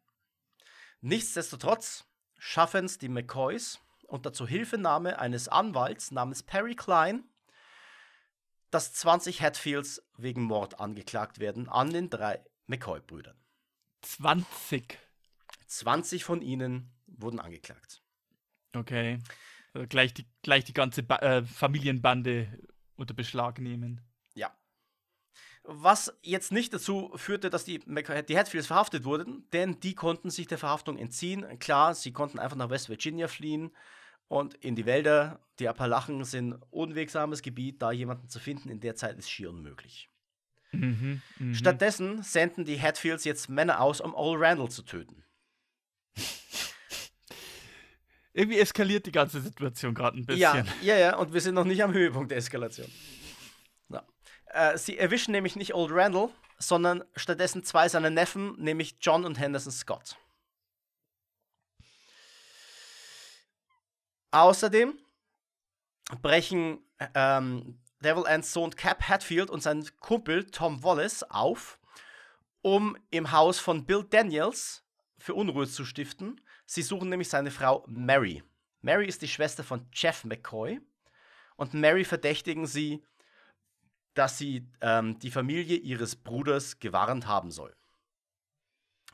[1.02, 2.06] Nichtsdestotrotz
[2.38, 7.24] schaffen es die McCoys unter Zuhilfenahme eines Anwalts namens Perry Klein
[8.72, 13.38] dass 20 Hatfields wegen Mord angeklagt werden an den drei McCoy-Brüdern.
[14.02, 14.98] 20?
[15.68, 18.02] 20 von ihnen wurden angeklagt.
[18.76, 19.20] Okay.
[19.74, 22.60] Also gleich, die, gleich die ganze ba äh, Familienbande
[22.96, 24.02] unter Beschlag nehmen.
[24.36, 24.52] Ja.
[25.64, 30.48] Was jetzt nicht dazu führte, dass die, die Hatfields verhaftet wurden, denn die konnten sich
[30.48, 31.60] der Verhaftung entziehen.
[31.60, 33.72] Klar, sie konnten einfach nach West Virginia fliehen
[34.28, 35.40] und in die Wälder.
[35.60, 40.10] Die Appalachen sind unwegsames Gebiet, da jemanden zu finden in der Zeit ist schier unmöglich.
[40.72, 41.56] Mhm, mh.
[41.56, 45.24] Stattdessen senden die Hatfields jetzt Männer aus, um Old Randall zu töten.
[48.34, 50.42] Irgendwie eskaliert die ganze Situation gerade ein bisschen.
[50.42, 52.88] Ja, ja, ja, und wir sind noch nicht am Höhepunkt der Eskalation.
[53.88, 54.02] No.
[54.46, 59.40] Äh, sie erwischen nämlich nicht Old Randall, sondern stattdessen zwei seiner Neffen, nämlich John und
[59.40, 60.16] Henderson Scott.
[64.32, 64.94] Außerdem
[66.22, 66.80] brechen
[67.16, 71.80] ähm, Devil Ants Sohn Cap Hatfield und sein Kumpel Tom Wallace auf,
[72.62, 74.84] um im Haus von Bill Daniels
[75.18, 76.42] für Unruhe zu stiften.
[76.70, 78.44] Sie suchen nämlich seine Frau Mary.
[78.82, 80.80] Mary ist die Schwester von Jeff McCoy
[81.56, 83.04] und Mary verdächtigen sie,
[84.14, 87.76] dass sie ähm, die Familie ihres Bruders gewarnt haben soll.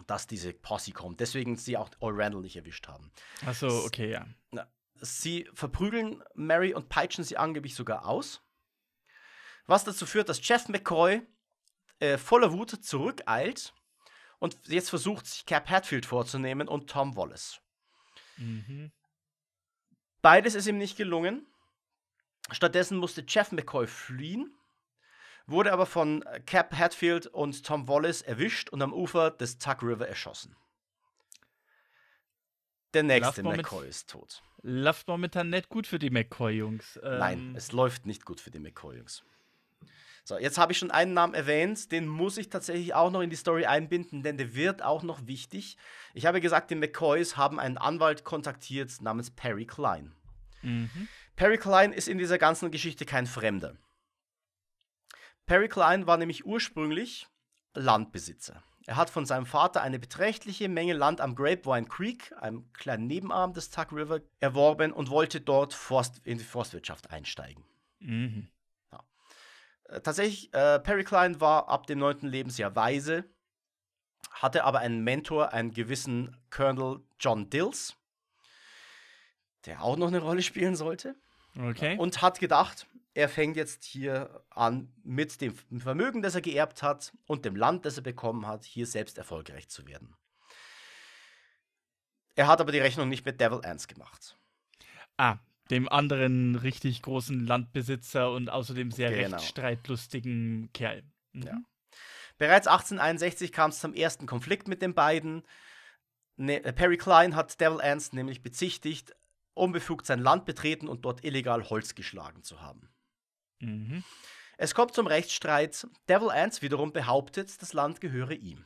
[0.06, 1.22] Dass diese Posse kommt.
[1.22, 3.10] Deswegen sie auch All Randall nicht erwischt haben.
[3.46, 4.28] Achso, okay, ja.
[4.52, 4.68] ja.
[4.96, 8.42] Sie verprügeln Mary und peitschen sie angeblich sogar aus.
[9.66, 11.22] Was dazu führt, dass Jeff McCoy
[12.00, 13.74] äh, voller Wut zurückeilt
[14.40, 17.60] und jetzt versucht, sich Cap Hatfield vorzunehmen und Tom Wallace.
[18.38, 18.92] Mhm.
[20.22, 21.46] Beides ist ihm nicht gelungen.
[22.52, 24.56] Stattdessen musste Jeff McCoy fliehen,
[25.48, 30.08] wurde aber von Cap Hatfield und Tom Wallace erwischt und am Ufer des Tuck River
[30.08, 30.56] erschossen.
[32.94, 34.42] Der nächste McCoy ist tot.
[34.62, 37.00] Läuft momentan nicht gut für die McCoy-Jungs.
[37.04, 39.24] Ähm Nein, es läuft nicht gut für die McCoy-Jungs.
[40.28, 43.30] So, jetzt habe ich schon einen Namen erwähnt, den muss ich tatsächlich auch noch in
[43.30, 45.78] die Story einbinden, denn der wird auch noch wichtig.
[46.16, 50.16] Ich habe gesagt, die McCoys haben einen Anwalt kontaktiert namens Perry Klein.
[50.64, 51.08] Mhm.
[51.36, 53.78] Perry Klein ist in dieser ganzen Geschichte kein Fremder.
[55.46, 57.28] Perry Klein war nämlich ursprünglich
[57.76, 58.64] Landbesitzer.
[58.88, 63.54] Er hat von seinem Vater eine beträchtliche Menge Land am Grapevine Creek, einem kleinen Nebenarm
[63.54, 67.64] des Tuck River, erworben und wollte dort Forst, in die Forstwirtschaft einsteigen.
[68.00, 68.48] Mhm.
[69.86, 72.22] Äh, tatsächlich, äh, Perry Klein war ab dem 9.
[72.22, 73.26] Lebensjahr weise,
[74.32, 77.96] hatte aber einen Mentor, einen gewissen Colonel John Dills,
[79.66, 81.16] der auch noch eine Rolle spielen sollte.
[81.58, 81.98] Okay.
[81.98, 87.14] Und hat gedacht, er fängt jetzt hier an, mit dem Vermögen, das er geerbt hat
[87.28, 90.16] und dem Land, das er bekommen hat, hier selbst erfolgreich zu werden.
[92.36, 94.38] Er hat aber die Rechnung nicht mit Devil Ants gemacht.
[95.16, 95.38] Ah,
[95.72, 99.36] dem anderen richtig großen Landbesitzer und außerdem sehr genau.
[99.36, 101.04] rechtsstreitlustigen Kerl.
[101.34, 101.44] Mhm.
[101.44, 101.58] Ja.
[102.38, 105.44] Bereits 1861 kam es zum ersten Konflikt mit den beiden.
[106.36, 109.16] Ne Perry Klein hat Devil Ants nämlich bezichtigt,
[109.54, 112.94] unbefugt sein Land betreten und dort illegal Holz geschlagen zu haben.
[113.60, 114.04] Mhm.
[114.58, 115.88] Es kommt zum Rechtsstreit.
[116.10, 118.66] Devil Ants wiederum behauptet, das Land gehöre ihm.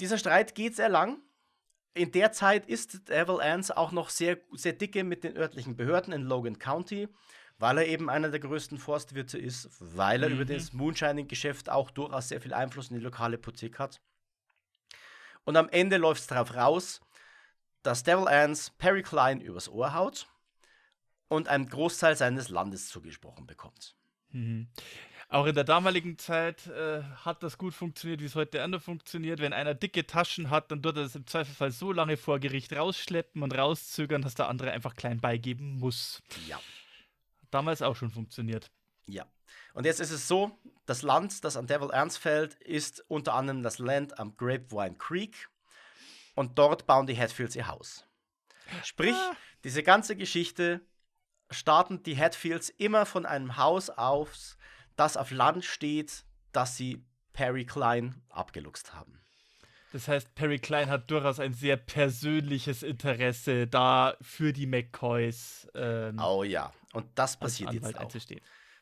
[0.00, 1.22] Dieser Streit geht sehr lang.
[1.94, 6.12] In der Zeit ist Devil Ants auch noch sehr, sehr dicke mit den örtlichen Behörden
[6.12, 7.08] in Logan County,
[7.58, 10.36] weil er eben einer der größten Forstwirte ist, weil er mhm.
[10.36, 14.00] über das Moonshining-Geschäft auch durchaus sehr viel Einfluss in die lokale Politik hat.
[15.44, 17.00] Und am Ende läuft es darauf raus,
[17.82, 20.28] dass Devil Ants Perry Klein übers Ohr haut
[21.28, 23.96] und einen Großteil seines Landes zugesprochen bekommt.
[24.30, 24.68] Mhm.
[25.32, 29.38] Auch in der damaligen Zeit äh, hat das gut funktioniert, wie es heute anders funktioniert.
[29.38, 32.72] Wenn einer dicke Taschen hat, dann wird er das im Zweifelfall so lange vor Gericht
[32.72, 36.20] rausschleppen und rauszögern, dass der andere einfach klein beigeben muss.
[36.48, 36.60] Ja.
[37.52, 38.72] Damals auch schon funktioniert.
[39.06, 39.24] Ja.
[39.72, 43.62] Und jetzt ist es so, das Land, das an Devil Ernst fällt, ist unter anderem
[43.62, 45.48] das Land am Grapevine Creek.
[46.34, 48.04] Und dort bauen die Hatfields ihr Haus.
[48.82, 49.36] Sprich, ah.
[49.62, 50.80] diese ganze Geschichte
[51.50, 54.56] starten die Hatfields immer von einem Haus aus,
[55.00, 59.18] das auf Land steht, das sie Perry Klein abgeluchst haben.
[59.92, 65.66] Das heißt, Perry Klein hat durchaus ein sehr persönliches Interesse da für die McCoys.
[65.74, 68.12] Ähm, oh ja, und das passiert jetzt auch.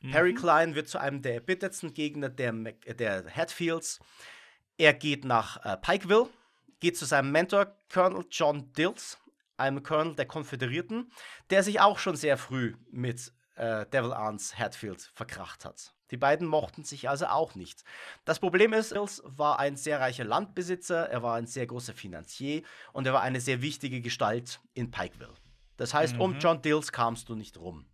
[0.00, 0.10] Mhm.
[0.10, 4.00] Perry Klein wird zu einem der erbittertsten Gegner der, der Hatfields.
[4.76, 6.28] Er geht nach äh, Pikeville,
[6.80, 9.18] geht zu seinem Mentor Colonel John Dills,
[9.56, 11.12] einem Colonel der Konföderierten,
[11.50, 15.94] der sich auch schon sehr früh mit äh, Devil Arns Hatfield verkracht hat.
[16.10, 17.84] Die beiden mochten sich also auch nicht.
[18.24, 22.62] Das Problem ist, Dills war ein sehr reicher Landbesitzer, er war ein sehr großer Finanzier
[22.92, 25.34] und er war eine sehr wichtige Gestalt in Pikeville.
[25.76, 26.20] Das heißt, mhm.
[26.20, 27.86] um John Dills kamst du nicht rum.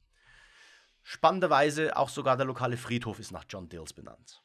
[1.02, 4.42] Spannenderweise auch sogar der lokale Friedhof ist nach John Dills benannt.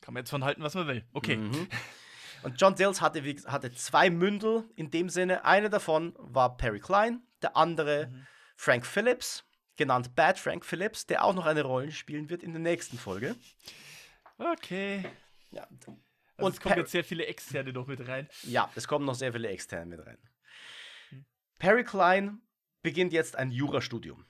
[0.00, 1.04] Kann man jetzt von halten, was man will.
[1.12, 1.36] Okay.
[1.36, 1.68] Mhm.
[2.42, 5.44] Und John Dills hatte, hatte zwei Mündel in dem Sinne.
[5.44, 8.26] Einer davon war Perry Klein, der andere mhm.
[8.56, 9.44] Frank Phillips,
[9.80, 13.34] genannt Bad Frank Phillips, der auch noch eine Rolle spielen wird in der nächsten Folge.
[14.36, 15.10] Okay.
[15.52, 15.66] Ja.
[15.70, 15.96] Also
[16.36, 18.28] und es kommen jetzt sehr viele Externe noch mit rein.
[18.42, 20.18] Ja, es kommen noch sehr viele Externe mit rein.
[21.08, 21.24] Hm.
[21.58, 22.42] Perry Klein
[22.82, 24.26] beginnt jetzt ein Jurastudium.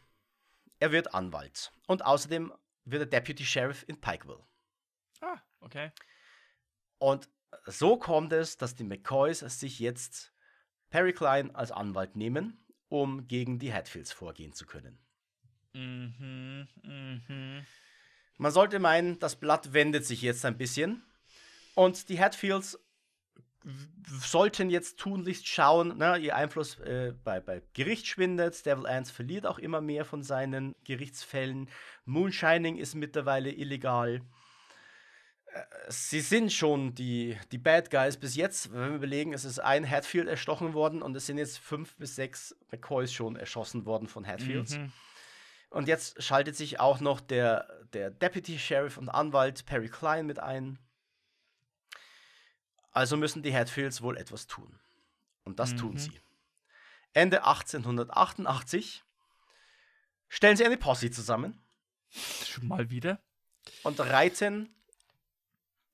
[0.79, 2.53] Er wird Anwalt und außerdem
[2.85, 4.47] wird er Deputy Sheriff in Pikeville.
[5.21, 5.91] Ah, okay.
[6.99, 7.29] Und
[7.67, 10.33] so kommt es, dass die McCoys sich jetzt
[10.91, 15.05] Perry Klein als Anwalt nehmen, um gegen die Hatfields vorgehen zu können.
[15.73, 17.67] Mhm, mhm.
[18.39, 21.03] Man sollte meinen, das Blatt wendet sich jetzt ein bisschen.
[21.75, 22.79] Und die Hatfields
[24.23, 28.65] sollten jetzt tunlichst schauen, ne, ihr Einfluss äh, bei, bei Gericht schwindet.
[28.65, 31.69] Devil Ants verliert auch immer mehr von seinen Gerichtsfällen.
[32.07, 34.23] Moonshining ist mittlerweile illegal
[35.89, 38.73] sie sind schon die, die Bad Guys bis jetzt.
[38.73, 42.17] Wenn wir überlegen, es ist ein Hatfield erstochen worden und es sind jetzt fünf bis
[42.17, 44.77] sechs McCoys schon erschossen worden von Hatfields.
[44.77, 44.93] Mhm.
[45.71, 50.41] Und jetzt schaltet sich auch noch der, der Deputy Sheriff und Anwalt Perry Klein mit
[50.41, 50.79] ein.
[52.91, 54.81] Also müssen die Hatfields wohl etwas tun.
[55.45, 55.77] Und das mhm.
[55.79, 56.21] tun sie.
[57.13, 59.05] Ende 1888
[60.29, 61.63] stellen sie eine Posse zusammen.
[62.11, 63.21] Schon mal wieder.
[63.85, 64.75] Und reiten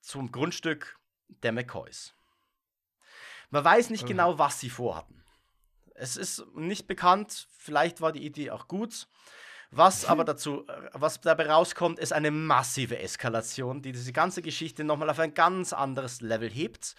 [0.01, 0.99] zum Grundstück
[1.29, 2.15] der McCoys.
[3.51, 4.09] Man weiß nicht mhm.
[4.09, 5.25] genau, was sie vorhatten.
[5.95, 9.09] Es ist nicht bekannt, vielleicht war die Idee auch gut.
[9.71, 15.11] Was aber dazu, was dabei rauskommt, ist eine massive Eskalation, die diese ganze Geschichte nochmal
[15.11, 16.95] auf ein ganz anderes Level hebt.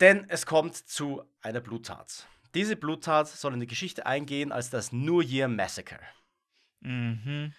[0.00, 2.26] Denn es kommt zu einer Bluttat.
[2.54, 6.00] Diese Bluttat soll in die Geschichte eingehen als das New Year Massacre.
[6.80, 7.52] Mhm.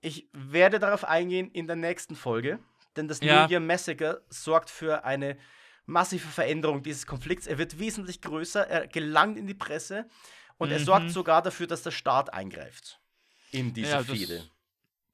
[0.00, 2.58] Ich werde darauf eingehen in der nächsten Folge,
[2.96, 3.44] denn das ja.
[3.44, 5.36] New Year Massacre sorgt für eine
[5.86, 7.46] massive Veränderung dieses Konflikts.
[7.46, 10.08] Er wird wesentlich größer, er gelangt in die Presse
[10.60, 10.74] und mhm.
[10.74, 13.00] er sorgt sogar dafür, dass der Staat eingreift
[13.50, 14.44] in diese ja, Fehde.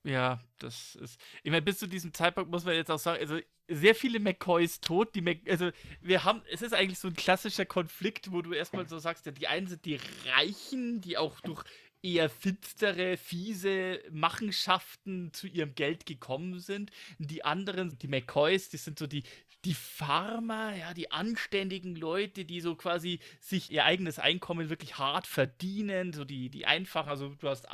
[0.02, 1.20] Ja, das ist.
[1.42, 3.38] Ich meine, bis zu diesem Zeitpunkt muss man jetzt auch sagen, also
[3.68, 5.14] sehr viele McCoys tot.
[5.14, 5.70] Die Mac also
[6.00, 9.32] wir haben, es ist eigentlich so ein klassischer Konflikt, wo du erstmal so sagst, ja,
[9.32, 11.64] die einen sind die Reichen, die auch durch
[12.02, 16.90] eher finstere, fiese Machenschaften zu ihrem Geld gekommen sind.
[17.18, 19.24] Die anderen, die McCoys, die sind so die,
[19.66, 25.26] die Farmer, ja, die anständigen Leute, die so quasi sich ihr eigenes Einkommen wirklich hart
[25.26, 27.66] verdienen, so die, die einfachen, also du hast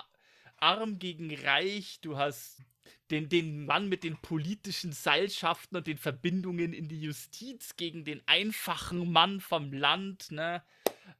[0.56, 2.62] arm gegen reich, du hast
[3.10, 8.22] den, den Mann mit den politischen Seilschaften und den Verbindungen in die Justiz gegen den
[8.24, 10.62] einfachen Mann vom Land, ne?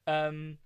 [0.07, 0.57] Ähm,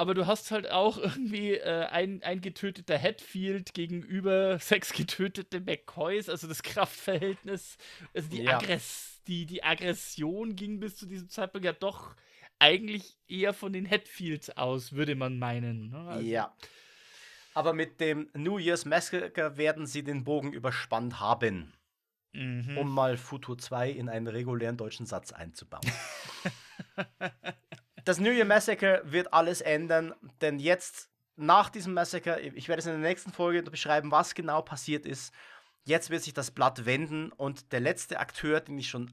[0.00, 6.30] aber du hast halt auch irgendwie äh, ein, ein getöteter Hatfield gegenüber sechs getötete McCoys,
[6.30, 7.76] also das Kraftverhältnis,
[8.14, 8.56] also die, ja.
[8.56, 12.16] Aggress die, die Aggression ging bis zu diesem Zeitpunkt ja doch
[12.58, 15.90] eigentlich eher von den Hatfields aus, würde man meinen.
[15.90, 15.98] Ne?
[15.98, 16.56] Also, ja.
[17.52, 21.74] Aber mit dem New Year's Massacre werden sie den Bogen überspannt haben.
[22.32, 22.78] Mhm.
[22.78, 25.82] Um mal Futur 2 in einen regulären deutschen Satz einzubauen.
[28.04, 32.86] das New Year Massacre wird alles ändern, denn jetzt, nach diesem Massacre, ich werde es
[32.86, 35.32] in der nächsten Folge beschreiben, was genau passiert ist.
[35.84, 39.12] Jetzt wird sich das Blatt wenden und der letzte Akteur, den ich schon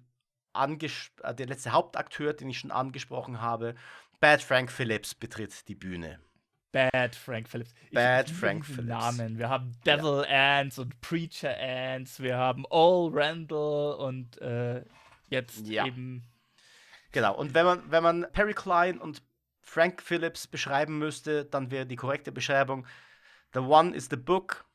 [0.53, 3.75] angesprochen, äh, der letzte Hauptakteur, den ich schon angesprochen habe,
[4.19, 6.19] Bad Frank Phillips, betritt die Bühne.
[6.71, 7.73] Bad Frank Phillips.
[7.91, 8.87] Bad Frank Phillips.
[8.87, 9.37] Namen.
[9.37, 10.59] Wir haben Devil ja.
[10.59, 12.19] Ants und Preacher Ants.
[12.19, 14.83] Wir haben All Randall und äh,
[15.29, 15.85] jetzt ja.
[15.85, 16.23] eben
[17.11, 19.21] Genau, und wenn man, wenn man Perry Klein und
[19.61, 22.85] Frank Phillips beschreiben müsste, dann wäre die korrekte Beschreibung:
[23.53, 24.65] The one is the book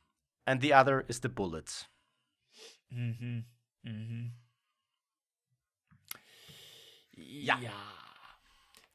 [0.45, 1.89] and the other is the bullet.
[2.89, 3.45] Mhm.
[3.83, 4.33] Mhm.
[7.15, 7.59] Ja.
[7.59, 7.71] ja.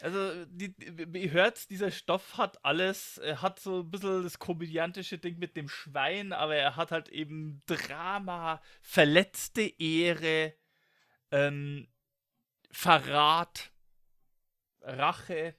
[0.01, 0.73] Also, die,
[1.15, 5.57] ihr hört, dieser Stoff hat alles, er hat so ein bisschen das komödiantische Ding mit
[5.57, 10.55] dem Schwein, aber er hat halt eben Drama, verletzte Ehre,
[11.33, 11.89] ähm,
[12.71, 13.71] Verrat,
[14.83, 15.55] Rache,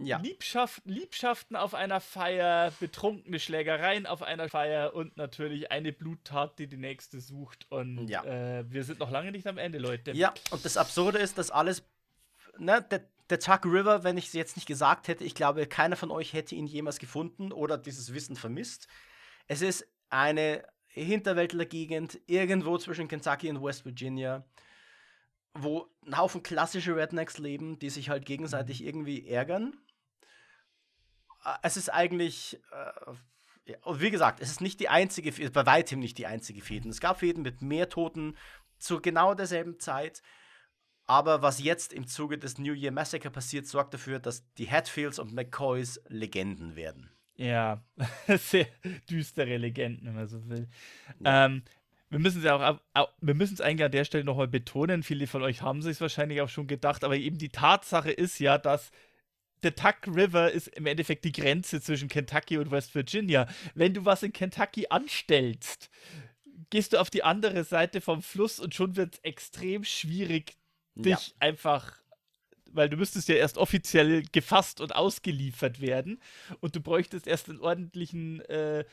[0.00, 0.18] ja.
[0.18, 6.68] Liebschaft, Liebschaften auf einer Feier, betrunkene Schlägereien auf einer Feier und natürlich eine Bluttat, die
[6.68, 7.66] die nächste sucht.
[7.70, 8.24] Und ja.
[8.24, 10.12] äh, wir sind noch lange nicht am Ende, Leute.
[10.12, 11.82] Ja, und das Absurde ist, dass alles,
[12.58, 15.96] ne, der, der Chuck River, wenn ich es jetzt nicht gesagt hätte, ich glaube, keiner
[15.96, 18.86] von euch hätte ihn jemals gefunden oder dieses Wissen vermisst.
[19.48, 24.44] Es ist eine Hinterwäldlergegend irgendwo zwischen Kentucky und West Virginia
[25.54, 28.86] wo ein Haufen klassische Rednecks leben, die sich halt gegenseitig mhm.
[28.86, 29.74] irgendwie ärgern.
[31.44, 32.60] Äh, es ist eigentlich,
[33.66, 36.90] äh, wie gesagt, es ist nicht die einzige, bei weitem nicht die einzige Fäden.
[36.90, 38.36] Es gab Fäden mit mehr Toten
[38.78, 40.22] zu genau derselben Zeit.
[41.06, 45.18] Aber was jetzt im Zuge des New Year Massacre passiert, sorgt dafür, dass die Hatfields
[45.18, 47.10] und McCoys Legenden werden.
[47.36, 47.82] Ja,
[48.28, 48.66] sehr
[49.08, 50.68] düstere Legenden, wenn man so will.
[51.20, 51.46] Ja.
[51.46, 51.62] Ähm,
[52.10, 55.02] wir müssen es ja auch, wir müssen es eigentlich an der Stelle nochmal betonen.
[55.02, 58.56] Viele von euch haben sich wahrscheinlich auch schon gedacht, aber eben die Tatsache ist ja,
[58.58, 58.90] dass
[59.62, 63.46] der Tuck River ist im Endeffekt die Grenze zwischen Kentucky und West Virginia.
[63.74, 65.90] Wenn du was in Kentucky anstellst,
[66.70, 70.56] gehst du auf die andere Seite vom Fluss und schon wird es extrem schwierig,
[70.94, 71.34] dich ja.
[71.40, 71.98] einfach
[72.72, 76.20] weil du müsstest ja erst offiziell gefasst und ausgeliefert werden
[76.60, 78.84] und du bräuchtest erst einen ordentlichen, äh,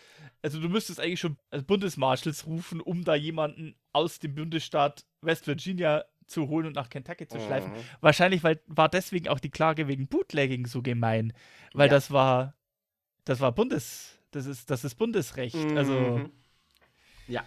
[0.42, 6.06] also du müsstest eigentlich schon Bundesmarschals rufen, um da jemanden aus dem Bundesstaat West Virginia
[6.28, 7.72] zu holen und nach Kentucky zu schleifen.
[7.72, 7.78] Mhm.
[8.02, 11.34] Wahrscheinlich weil, war deswegen auch die Klage wegen Bootlegging so gemein,
[11.74, 11.94] weil ja.
[11.94, 12.56] das war,
[13.26, 15.56] das war Bundes, das ist, das ist Bundesrecht.
[15.56, 15.78] Also mhm.
[15.78, 16.30] Also
[17.28, 17.44] ja.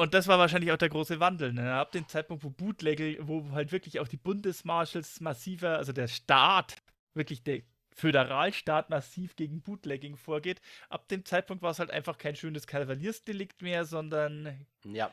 [0.00, 1.52] Und das war wahrscheinlich auch der große Wandel.
[1.52, 1.74] Ne?
[1.74, 6.78] Ab dem Zeitpunkt, wo Bootlegger, wo halt wirklich auch die Bundesmarschals massiver, also der Staat,
[7.12, 7.60] wirklich der
[7.94, 13.60] Föderalstaat massiv gegen Bootlegging vorgeht, ab dem Zeitpunkt war es halt einfach kein schönes Kavaliersdelikt
[13.60, 14.66] mehr, sondern.
[14.86, 15.12] Ja.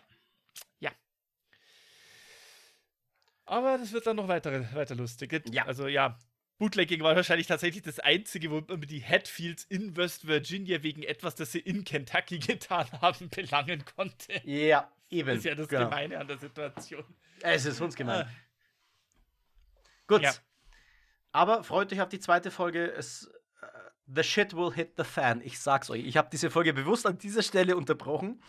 [0.80, 0.92] Ja.
[3.44, 5.44] Aber das wird dann noch weiter, weiter lustig.
[5.52, 5.66] Ja.
[5.66, 6.18] Also ja,
[6.58, 11.36] Bootlegging war wahrscheinlich tatsächlich das einzige, wo man die Hatfields in West Virginia wegen etwas,
[11.36, 14.42] das sie in Kentucky getan haben, belangen konnte.
[14.44, 15.28] Ja, eben.
[15.28, 15.86] Das ist ja das genau.
[15.86, 17.04] Gemeine an der Situation.
[17.42, 18.26] Es ist uns gemein.
[18.26, 18.32] Ah.
[20.08, 20.22] Gut.
[20.22, 20.34] Ja.
[21.32, 22.92] Aber freut euch auf die zweite Folge.
[22.92, 23.30] Es,
[23.62, 23.66] uh,
[24.08, 25.42] the shit will hit the fan.
[25.42, 26.04] Ich sag's euch.
[26.06, 28.42] Ich habe diese Folge bewusst an dieser Stelle unterbrochen.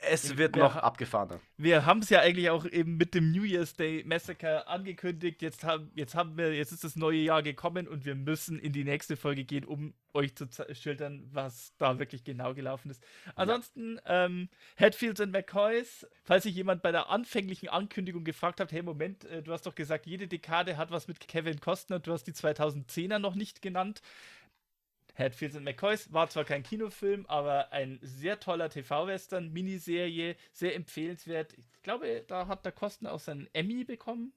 [0.00, 1.40] Es wird noch abgefahrener.
[1.56, 5.42] Wir haben es ja eigentlich auch eben mit dem New Year's Day Massacre angekündigt.
[5.42, 8.72] Jetzt haben, jetzt haben wir, jetzt ist das neue Jahr gekommen und wir müssen in
[8.72, 13.02] die nächste Folge gehen, um euch zu schildern, was da wirklich genau gelaufen ist.
[13.34, 14.26] Ansonsten, ja.
[14.26, 19.24] ähm, Hatfields und McCoys, falls sich jemand bei der anfänglichen Ankündigung gefragt hat, hey Moment,
[19.24, 22.32] äh, du hast doch gesagt, jede Dekade hat was mit Kevin Costner, du hast die
[22.32, 24.00] 2010er noch nicht genannt.
[25.18, 31.54] Hatfields and McCoys war zwar kein Kinofilm, aber ein sehr toller TV-Western, Miniserie, sehr empfehlenswert.
[31.54, 34.32] Ich glaube, da hat der Kosten auch seinen Emmy bekommen.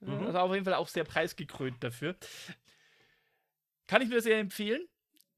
[0.00, 0.26] Mhm.
[0.26, 2.16] Also auf jeden Fall auch sehr preisgekrönt dafür.
[3.86, 4.86] Kann ich nur sehr empfehlen.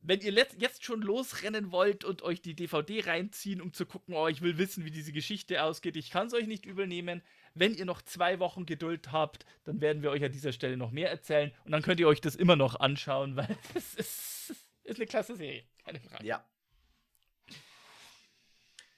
[0.03, 4.28] Wenn ihr jetzt schon losrennen wollt und euch die DVD reinziehen, um zu gucken, oh,
[4.28, 7.22] ich will wissen, wie diese Geschichte ausgeht, ich kann es euch nicht übel nehmen.
[7.55, 10.91] Wenn ihr noch zwei Wochen Geduld habt, dann werden wir euch an dieser Stelle noch
[10.91, 14.99] mehr erzählen und dann könnt ihr euch das immer noch anschauen, weil es ist, ist
[14.99, 15.65] eine klasse Serie.
[15.85, 16.27] Keine Frage.
[16.27, 16.45] Ja.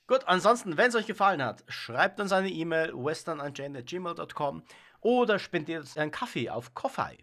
[0.07, 4.63] Gut, ansonsten, wenn es euch gefallen hat, schreibt uns eine E-Mail westernunchained.gmail.com
[5.01, 7.17] oder spendiert uns einen Kaffee auf Koffei.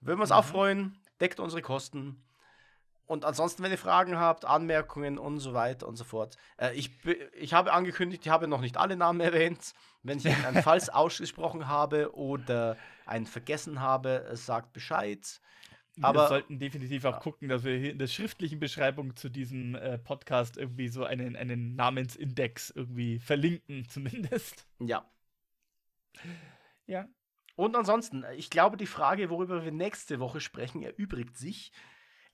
[0.00, 0.36] Würden wir uns mhm.
[0.36, 2.24] auch freuen, deckt unsere Kosten.
[3.08, 6.36] Und ansonsten, wenn ihr Fragen habt, Anmerkungen und so weiter und so fort.
[6.58, 6.90] Äh, ich,
[7.32, 9.72] ich habe angekündigt, ich habe noch nicht alle Namen erwähnt.
[10.02, 15.40] Wenn ich einen falsch ausgesprochen habe oder einen vergessen habe, äh, sagt Bescheid.
[16.02, 19.74] Aber wir sollten definitiv auch gucken, dass wir hier in der schriftlichen Beschreibung zu diesem
[19.74, 24.66] äh, Podcast irgendwie so einen, einen Namensindex irgendwie verlinken, zumindest.
[24.80, 25.10] Ja.
[26.86, 27.08] Ja.
[27.56, 31.72] Und ansonsten, ich glaube, die Frage, worüber wir nächste Woche sprechen, erübrigt sich.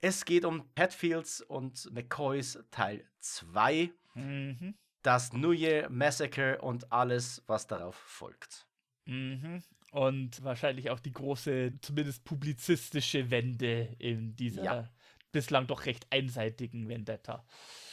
[0.07, 3.91] Es geht um Hatfields und McCoys Teil 2.
[4.13, 4.75] Mhm.
[5.01, 8.67] Das New Year Massacre und alles, was darauf folgt.
[9.07, 9.63] Mhm.
[9.93, 14.91] Und wahrscheinlich auch die große, zumindest publizistische Wende in dieser ja.
[15.33, 17.43] bislang doch recht einseitigen Vendetta.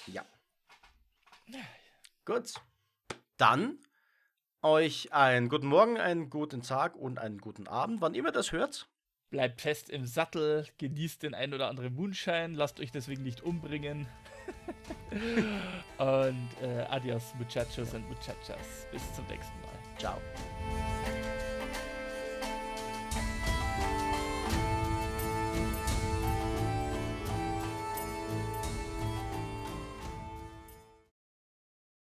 [0.07, 0.25] Ja.
[2.25, 2.55] Gut.
[3.37, 3.79] Dann
[4.61, 8.90] euch einen guten Morgen, einen guten Tag und einen guten Abend, wann immer das hört.
[9.31, 14.07] Bleibt fest im Sattel, genießt den ein oder anderen Moonshine, lasst euch deswegen nicht umbringen.
[15.97, 18.87] und äh, adios, Muchachos und Muchachas.
[18.91, 19.97] Bis zum nächsten Mal.
[19.97, 20.17] Ciao.